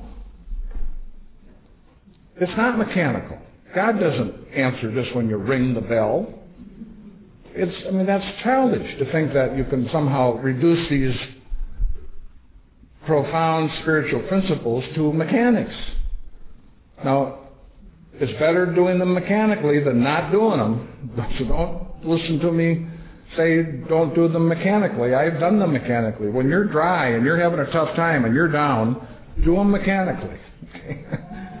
[2.36, 3.38] It's not mechanical.
[3.74, 6.39] God doesn't answer just when you ring the bell.
[7.52, 11.16] It's, I mean, that's childish to think that you can somehow reduce these
[13.06, 15.74] profound spiritual principles to mechanics.
[17.04, 17.38] Now,
[18.14, 20.86] it's better doing them mechanically than not doing them.
[21.38, 22.86] So don't listen to me
[23.36, 25.14] say don't do them mechanically.
[25.14, 26.28] I've done them mechanically.
[26.28, 29.06] When you're dry and you're having a tough time and you're down,
[29.44, 30.38] do them mechanically.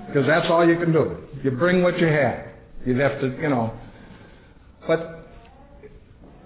[0.06, 1.16] Because that's all you can do.
[1.42, 2.46] You bring what you have.
[2.84, 3.72] You'd have to, you know.
[4.86, 5.19] But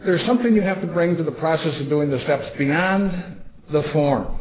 [0.04, 3.40] there's something you have to bring to the process of doing the steps beyond
[3.72, 4.40] the form.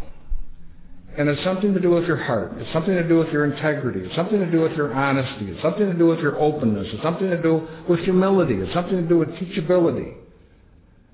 [1.18, 2.54] And it's something to do with your heart.
[2.58, 4.00] It's something to do with your integrity.
[4.02, 5.52] It's something to do with your honesty.
[5.52, 6.88] It's something to do with your openness.
[6.92, 8.56] It's something to do with humility.
[8.56, 10.16] It's something to do with teachability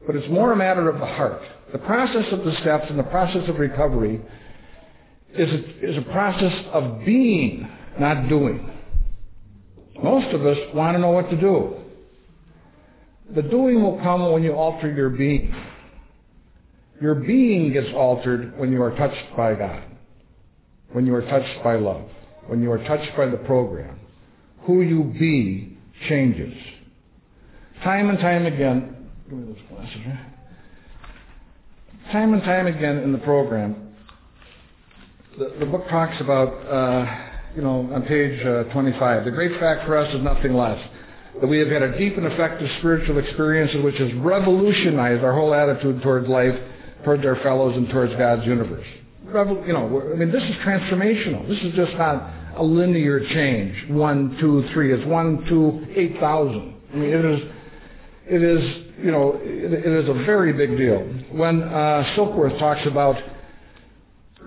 [0.10, 1.39] but it's more a matter of the heart.
[1.72, 4.20] The process of the steps and the process of recovery
[5.36, 7.70] is a, is a process of being,
[8.00, 8.72] not doing.
[10.02, 11.76] Most of us want to know what to do.
[13.36, 15.54] The doing will come when you alter your being.
[17.00, 19.84] Your being gets altered when you are touched by God,
[20.92, 22.10] when you are touched by love,
[22.48, 24.00] when you are touched by the program.
[24.66, 25.78] Who you be
[26.08, 26.54] changes.
[27.84, 30.02] Time and time again, give me those glasses?
[32.12, 33.94] Time and time again in the program,
[35.38, 37.06] the, the book talks about, uh,
[37.56, 40.80] you know, on page uh, 25, the great fact for us is nothing less
[41.42, 45.54] that we have had a deep and effective spiritual experience which has revolutionized our whole
[45.54, 46.58] attitude towards life,
[47.04, 48.86] towards our fellows, and towards God's universe.
[49.26, 51.48] Revol- you know, I mean, this is transformational.
[51.48, 53.90] This is just not a linear change.
[53.90, 54.94] One, two, three.
[54.94, 56.76] It's one, two, eight thousand.
[56.94, 57.40] I mean, it is,
[58.26, 61.00] it is, you know, it, it is a very big deal.
[61.32, 63.16] When uh, Silkworth talks about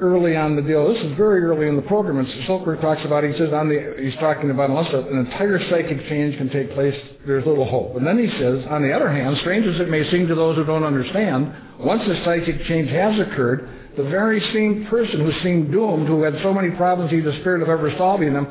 [0.03, 0.93] early on the deal.
[0.93, 2.19] This is very early in the program.
[2.19, 6.07] And Silkworth talks about, he says, on the, he's talking about unless an entire psychic
[6.09, 6.95] change can take place,
[7.25, 7.97] there's little hope.
[7.97, 10.57] And then he says, on the other hand, strange as it may seem to those
[10.57, 15.71] who don't understand, once a psychic change has occurred, the very same person who seemed
[15.71, 18.47] doomed, who had so many problems he despaired of ever solving them,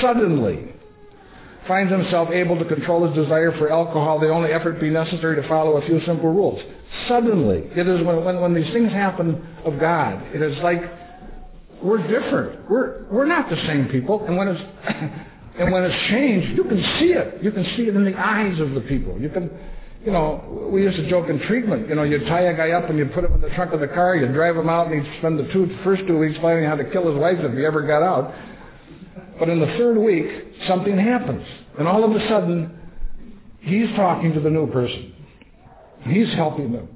[0.00, 0.72] suddenly
[1.66, 5.48] finds himself able to control his desire for alcohol, the only effort be necessary to
[5.48, 6.60] follow a few simple rules.
[7.08, 10.82] Suddenly, it is when, when, when these things happen of God, it is like
[11.82, 12.70] we're different.
[12.70, 14.24] We're, we're not the same people.
[14.26, 14.60] And when it's,
[15.58, 17.42] and when it's changed, you can see it.
[17.42, 19.18] You can see it in the eyes of the people.
[19.20, 19.50] You can,
[20.04, 21.88] you know, we used to joke in treatment.
[21.88, 23.80] You know, you tie a guy up and you put him in the trunk of
[23.80, 26.64] the car, you drive him out, and he'd spend the two, first two weeks planning
[26.64, 28.32] how to kill his wife if he ever got out.
[29.38, 30.26] But in the third week,
[30.68, 31.46] something happens.
[31.78, 32.78] And all of a sudden,
[33.60, 35.14] he's talking to the new person.
[36.02, 36.88] He's helping them.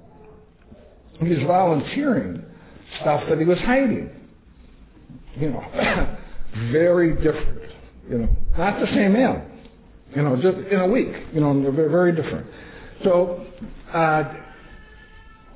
[1.20, 2.44] He's volunteering
[3.00, 4.10] stuff that he was hiding.
[5.36, 6.16] You know,
[6.72, 7.62] very different.
[8.10, 9.50] You know, not the same man.
[10.14, 11.12] You know, just in a week.
[11.32, 12.46] You know, they're very different.
[13.04, 13.46] So,
[13.92, 14.34] uh,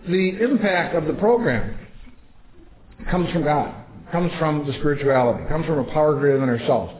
[0.08, 1.78] the impact of the program
[3.10, 3.79] comes from God
[4.12, 6.92] comes from the spirituality, comes from a power greater than ourselves,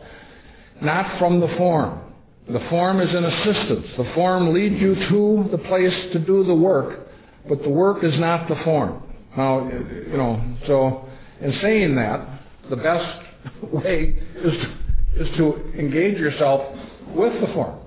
[0.81, 1.99] not from the form.
[2.47, 3.87] The form is an assistance.
[3.97, 7.07] The form leads you to the place to do the work,
[7.47, 9.03] but the work is not the form.
[9.37, 11.05] Now, you know, so
[11.39, 13.23] in saying that, the best
[13.71, 16.75] way is to, is to engage yourself
[17.15, 17.79] with the form.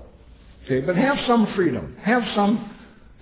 [0.65, 2.75] Okay, but have some freedom, have some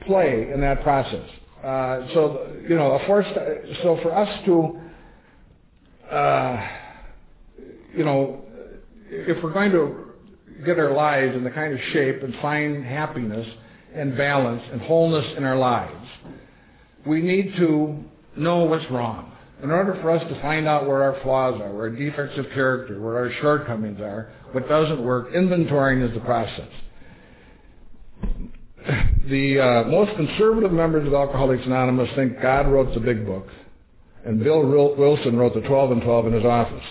[0.05, 1.27] play in that process.
[1.63, 4.79] Uh, so, you know, a so for us to
[7.95, 8.43] you know,
[9.09, 10.13] if we're going to
[10.65, 13.47] get our lives in the kind of shape and find happiness
[13.95, 16.07] and balance and wholeness in our lives,
[17.05, 18.03] we need to
[18.35, 19.31] know what's wrong.
[19.61, 22.45] In order for us to find out where our flaws are, where our defects of
[22.53, 26.69] character, where our shortcomings are, what doesn't work, inventorying is the process.
[29.29, 33.47] The uh, most conservative members of Alcoholics Anonymous think God wrote the big book
[34.25, 34.65] and Bill
[34.95, 36.83] Wilson wrote the 12 and 12 in his office.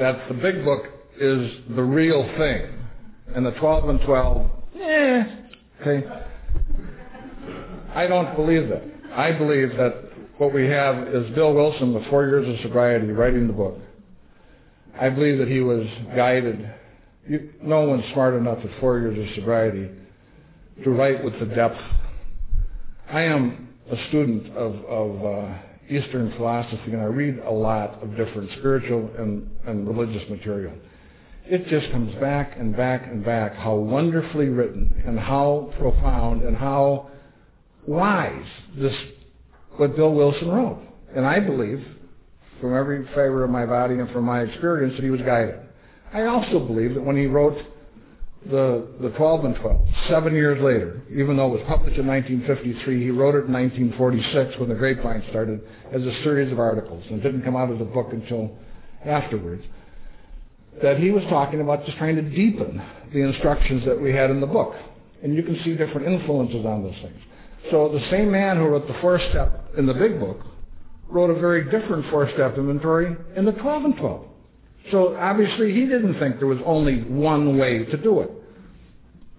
[0.00, 0.84] That the big book
[1.20, 2.72] is the real thing,
[3.34, 4.50] and the 12 and 12,
[4.80, 5.24] eh,
[5.80, 6.06] okay.
[7.94, 8.82] I don't believe that.
[9.14, 13.46] I believe that what we have is Bill Wilson with four years of sobriety writing
[13.46, 13.78] the book.
[15.00, 16.70] I believe that he was guided.
[17.26, 19.90] You, no one's smart enough at four years of sobriety
[20.84, 21.80] to write with the depth.
[23.10, 25.58] I am a student of, of uh,
[25.88, 30.72] Eastern philosophy, and I read a lot of different spiritual and, and religious material.
[31.44, 36.56] It just comes back and back and back how wonderfully written and how profound and
[36.56, 37.10] how
[37.86, 38.46] wise
[38.76, 38.94] this
[39.76, 40.82] what Bill Wilson wrote.
[41.14, 41.86] And I believe,
[42.60, 45.54] from every fiber of my body and from my experience, that he was guided.
[46.12, 47.58] I also believe that when he wrote
[48.50, 53.02] the, the 12 and 12, seven years later, even though it was published in 1953,
[53.02, 55.60] he wrote it in 1946 when the Grapevine started
[55.92, 58.56] as a series of articles and didn't come out as a book until
[59.04, 59.64] afterwards,
[60.82, 62.82] that he was talking about just trying to deepen
[63.12, 64.74] the instructions that we had in the book.
[65.22, 67.20] And you can see different influences on those things.
[67.70, 70.40] So the same man who wrote the four step in the big book
[71.08, 74.26] wrote a very different four step inventory in the 12 and 12.
[74.92, 78.30] So obviously he didn't think there was only one way to do it.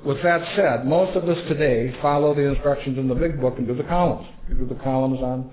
[0.06, 3.68] With that said, most of us today follow the instructions in the big book and
[3.68, 4.28] do the columns.
[4.48, 5.52] We do the columns on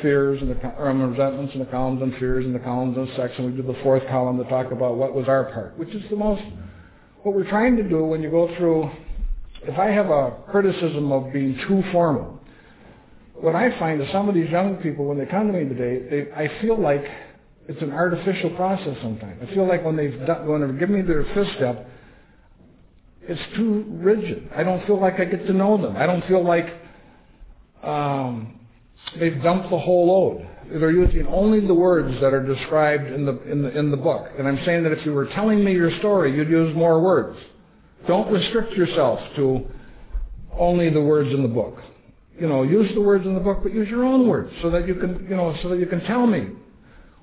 [0.00, 3.34] fears and the or resentments and the columns on fears and the columns on sex,
[3.36, 6.02] and we do the fourth column to talk about what was our part, which is
[6.10, 6.42] the most
[7.22, 8.90] what we're trying to do when you go through.
[9.64, 12.40] If I have a criticism of being too formal,
[13.34, 16.08] what I find is some of these young people when they come to me today,
[16.08, 17.04] they, I feel like
[17.68, 19.40] it's an artificial process sometimes.
[19.42, 21.88] I feel like when they've done, when they've given me their fifth step,
[23.28, 24.50] it's too rigid.
[24.54, 25.96] I don't feel like I get to know them.
[25.96, 26.66] I don't feel like
[27.82, 28.58] um,
[29.18, 30.48] they've dumped the whole load.
[30.80, 34.28] They're using only the words that are described in the, in the, in the book.
[34.38, 37.38] And I'm saying that if you were telling me your story, you'd use more words.
[38.06, 39.66] Don't restrict yourself to
[40.58, 41.78] only the words in the book.
[42.38, 44.88] You know, use the words in the book, but use your own words so that
[44.88, 46.48] you can, you know, so that you can tell me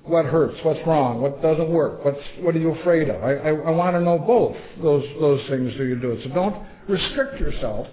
[0.04, 3.22] what hurts, what's wrong, what doesn't work, what's, what are you afraid of.
[3.22, 6.18] I, I, I want to know both those, those things so you do.
[6.24, 7.86] So don't restrict yourself.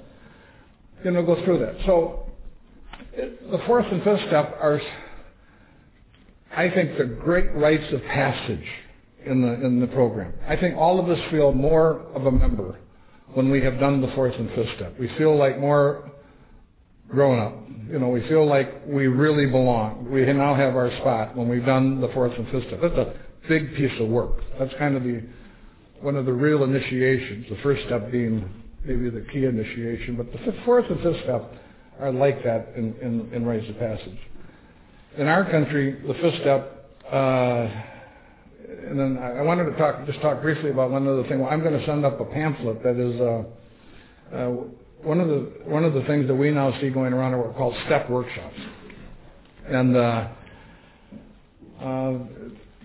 [1.03, 1.75] You know, go through that.
[1.85, 2.31] So
[3.13, 4.81] it, the fourth and fifth step are,
[6.55, 8.65] I think, the great rites of passage
[9.25, 10.33] in the, in the program.
[10.47, 12.79] I think all of us feel more of a member
[13.33, 14.97] when we have done the fourth and fifth step.
[14.99, 16.09] We feel like more
[17.09, 17.53] grown up.
[17.89, 20.09] You know, we feel like we really belong.
[20.11, 22.81] We now have our spot when we've done the fourth and fifth step.
[22.81, 23.13] That's a
[23.47, 24.41] big piece of work.
[24.59, 25.23] That's kind of the
[26.01, 27.45] one of the real initiations.
[27.49, 28.47] The first step being
[28.83, 31.51] maybe the key initiation, but the fourth and fifth step
[31.99, 34.19] are like that in, in, in rites of passage.
[35.17, 37.67] In our country, the fifth step, uh,
[38.89, 41.39] and then I wanted to talk just talk briefly about one other thing.
[41.39, 43.21] Well, I'm going to send up a pamphlet that is.
[43.21, 44.55] Uh, uh,
[45.03, 47.47] one of the one of the things that we now see going around are what
[47.47, 48.57] are called step workshops,
[49.67, 50.27] and uh,
[51.81, 52.13] uh,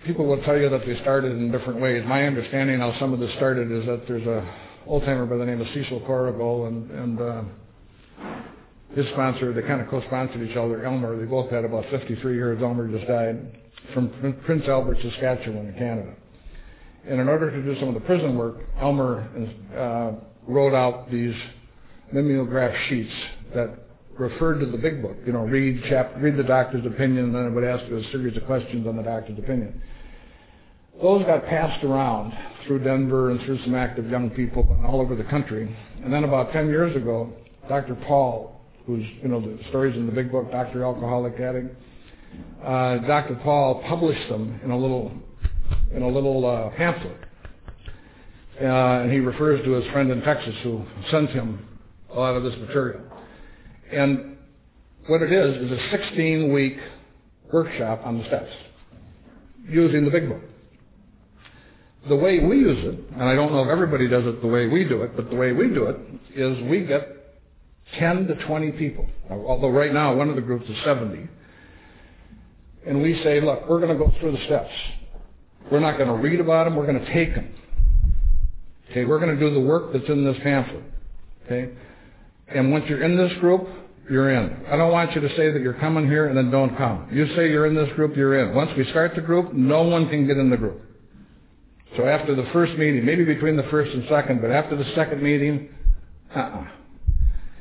[0.05, 2.03] people will tell you that they started in different ways.
[2.07, 4.47] My understanding how some of this started is that there's a
[4.85, 7.43] old timer by the name of Cecil Corrigal and and uh,
[8.95, 9.53] his sponsor.
[9.53, 10.85] They kind of co-sponsored each other.
[10.85, 11.17] Elmer.
[11.17, 12.61] They both had about 53 years.
[12.61, 13.59] Elmer just died
[13.93, 16.13] from Prince Albert, Saskatchewan, in Canada.
[17.07, 19.27] And in order to do some of the prison work, Elmer
[19.75, 21.35] uh, wrote out these
[22.13, 23.11] mimeograph sheets
[23.53, 23.75] that
[24.17, 25.17] referred to the big book.
[25.25, 28.11] You know, read chap, read the doctor's opinion, and then it would ask you a
[28.11, 29.81] series of questions on the doctor's opinion.
[31.01, 32.33] Those got passed around
[32.67, 35.75] through Denver and through some active young people and all over the country.
[36.03, 37.33] And then about 10 years ago,
[37.67, 37.95] Dr.
[37.95, 40.83] Paul, who's, you know, the stories in the big book, Dr.
[40.83, 41.75] Alcoholic Addict,
[42.63, 43.39] uh, Dr.
[43.43, 45.11] Paul published them in a little,
[45.93, 47.17] in a little uh, pamphlet.
[48.61, 51.67] Uh, and he refers to his friend in Texas who sent him
[52.13, 53.01] a lot of this material.
[53.91, 54.37] And
[55.07, 56.77] what it is, is a 16 week
[57.51, 58.51] workshop on the steps
[59.67, 60.41] using the big book.
[62.07, 64.67] The way we use it, and I don't know if everybody does it the way
[64.67, 65.97] we do it, but the way we do it
[66.35, 67.07] is we get
[67.97, 69.07] 10 to 20 people.
[69.29, 71.29] Although right now one of the groups is 70.
[72.85, 74.71] And we say, look, we're going to go through the steps.
[75.71, 77.53] We're not going to read about them, we're going to take them.
[78.91, 80.83] Okay, we're going to do the work that's in this pamphlet.
[81.45, 81.71] Okay?
[82.47, 83.67] And once you're in this group,
[84.09, 84.65] you're in.
[84.67, 87.07] I don't want you to say that you're coming here and then don't come.
[87.11, 88.55] You say you're in this group, you're in.
[88.55, 90.81] Once we start the group, no one can get in the group.
[91.95, 95.21] So after the first meeting, maybe between the first and second, but after the second
[95.21, 95.69] meeting,
[96.35, 96.67] uh-uh.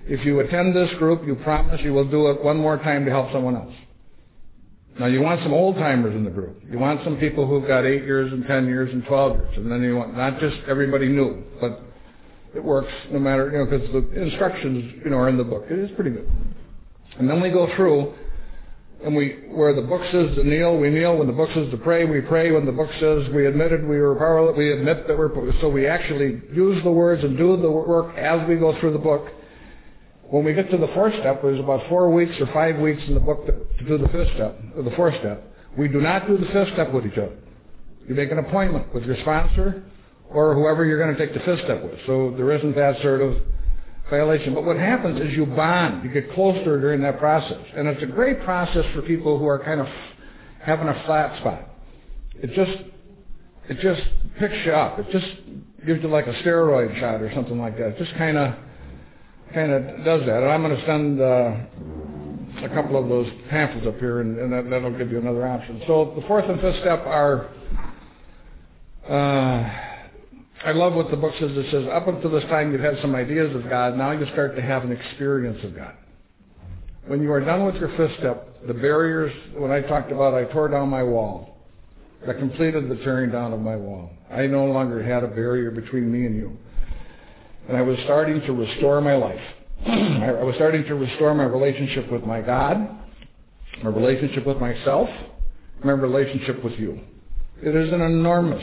[0.05, 3.11] If you attend this group, you promise you will do it one more time to
[3.11, 3.75] help someone else.
[4.99, 6.61] Now you want some old timers in the group.
[6.69, 9.71] You want some people who've got eight years and ten years and twelve years, and
[9.71, 11.81] then you want not just everybody new, but
[12.55, 15.65] it works no matter, you know, because the instructions, you know, are in the book.
[15.71, 16.31] It is pretty good.
[17.19, 18.15] And then we go through,
[19.05, 21.17] and we, where the book says to kneel, we kneel.
[21.17, 22.53] When the book says to pray, we pray.
[22.53, 25.31] When the book says we admitted we were powerless, we admit that we're,
[25.61, 28.99] so we actually use the words and do the work as we go through the
[28.99, 29.29] book.
[30.25, 33.15] When we get to the fourth step, there's about four weeks or five weeks in
[33.15, 35.45] the book to, to do the fifth step, or the fourth step.
[35.77, 37.37] We do not do the fifth step with each other.
[38.09, 39.85] You make an appointment with your sponsor
[40.33, 41.99] or whoever you're going to take the fifth step with.
[42.07, 43.37] So there isn't that sort of
[44.11, 44.55] violation.
[44.55, 46.05] But what happens is you bond.
[46.05, 47.65] You get closer during that process.
[47.75, 49.87] And it's a great process for people who are kind of
[50.63, 51.69] having a flat spot.
[52.35, 52.83] It just,
[53.69, 54.03] it just
[54.39, 54.99] picks you up.
[54.99, 55.27] It just
[55.87, 57.89] gives you like a steroid shot or something like that.
[57.89, 58.55] It just kind of,
[59.55, 60.43] kind of does that.
[60.43, 64.53] And I'm going to send uh, a couple of those pamphlets up here, and, and
[64.53, 65.83] that, that'll give you another option.
[65.87, 67.49] So the fourth and fifth step are.
[69.09, 69.92] Uh,
[70.65, 71.51] I love what the book says.
[71.53, 73.97] It says, up until this time you've had some ideas of God.
[73.97, 75.95] Now you start to have an experience of God.
[77.07, 80.45] When you are done with your fifth step, the barriers, when I talked about I
[80.53, 81.57] tore down my wall,
[82.29, 84.11] I completed the tearing down of my wall.
[84.31, 86.57] I no longer had a barrier between me and you.
[87.69, 89.41] And I was starting to restore my life.
[89.87, 92.89] I was starting to restore my relationship with my God,
[93.83, 95.09] my relationship with myself,
[95.83, 97.01] my relationship with you.
[97.61, 98.63] It is an enormous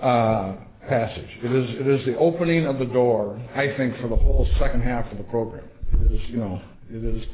[0.00, 0.56] uh,
[0.88, 1.28] passage.
[1.42, 4.82] It is, it is the opening of the door, I think, for the whole second
[4.82, 5.64] half of the program.
[5.92, 6.60] It is, you know,
[6.90, 7.24] it is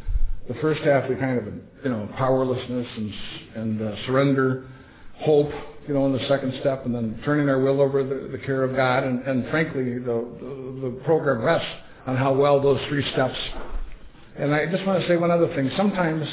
[0.49, 1.45] The first half we kind of,
[1.85, 3.15] you know, powerlessness and,
[3.55, 4.69] and uh, surrender,
[5.19, 5.51] hope,
[5.87, 8.65] you know, in the second step, and then turning our will over the, the care
[8.65, 9.05] of God.
[9.05, 11.69] And, and frankly, the, the, the program rests
[12.07, 13.39] on how well those three steps.
[14.37, 15.70] And I just want to say one other thing.
[15.77, 16.27] Sometimes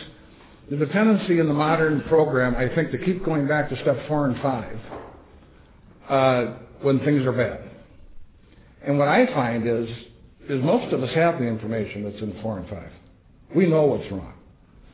[0.69, 4.25] the dependency in the modern program, I think, to keep going back to step four
[4.27, 4.79] and five
[6.09, 7.69] Uh, when things are bad.
[8.85, 9.89] And what I find is,
[10.47, 12.91] is most of us have the information that's in four and five.
[13.55, 14.33] We know what's wrong.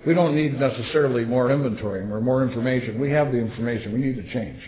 [0.05, 2.99] We don't need necessarily more inventory or more information.
[2.99, 3.93] We have the information.
[3.93, 4.59] We need to change.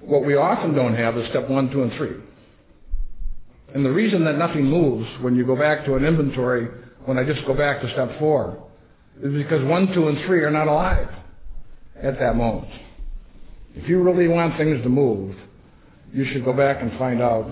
[0.00, 2.16] What we often don't have is step one, two, and three.
[3.74, 6.68] And the reason that nothing moves when you go back to an inventory,
[7.04, 8.62] when I just go back to step four,
[9.22, 11.08] is because one, two, and three are not alive
[12.02, 12.72] at that moment.
[13.74, 15.36] If you really want things to move,
[16.12, 17.50] you should go back and find out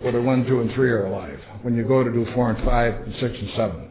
[0.00, 2.94] whether one, two, and three are alive when you go to do four and five
[2.94, 3.88] and six and seven.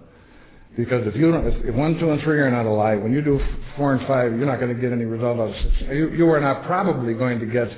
[0.77, 3.39] Because if you don't, if one, two, and three are not alive, when you do
[3.77, 5.89] four and five, you're not going to get any result out of six.
[5.89, 7.69] You, you are not probably going to get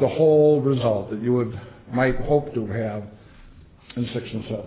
[0.00, 1.60] the whole result that you would
[1.92, 3.04] might hope to have
[3.96, 4.66] in six and seven.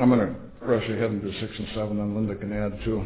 [0.00, 3.04] I'm going to rush ahead and do six and seven, and Linda can add too.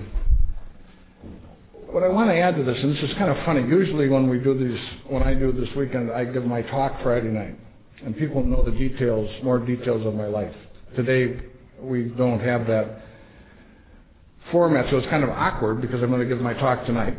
[1.92, 3.60] What I want to add to this, and this is kind of funny.
[3.68, 7.28] Usually, when we do these, when I do this weekend, I give my talk Friday
[7.28, 7.54] night,
[8.02, 10.54] and people know the details, more details of my life.
[10.96, 11.38] Today,
[11.78, 13.04] we don't have that
[14.50, 17.18] format, so it's kind of awkward because I'm going to give my talk tonight.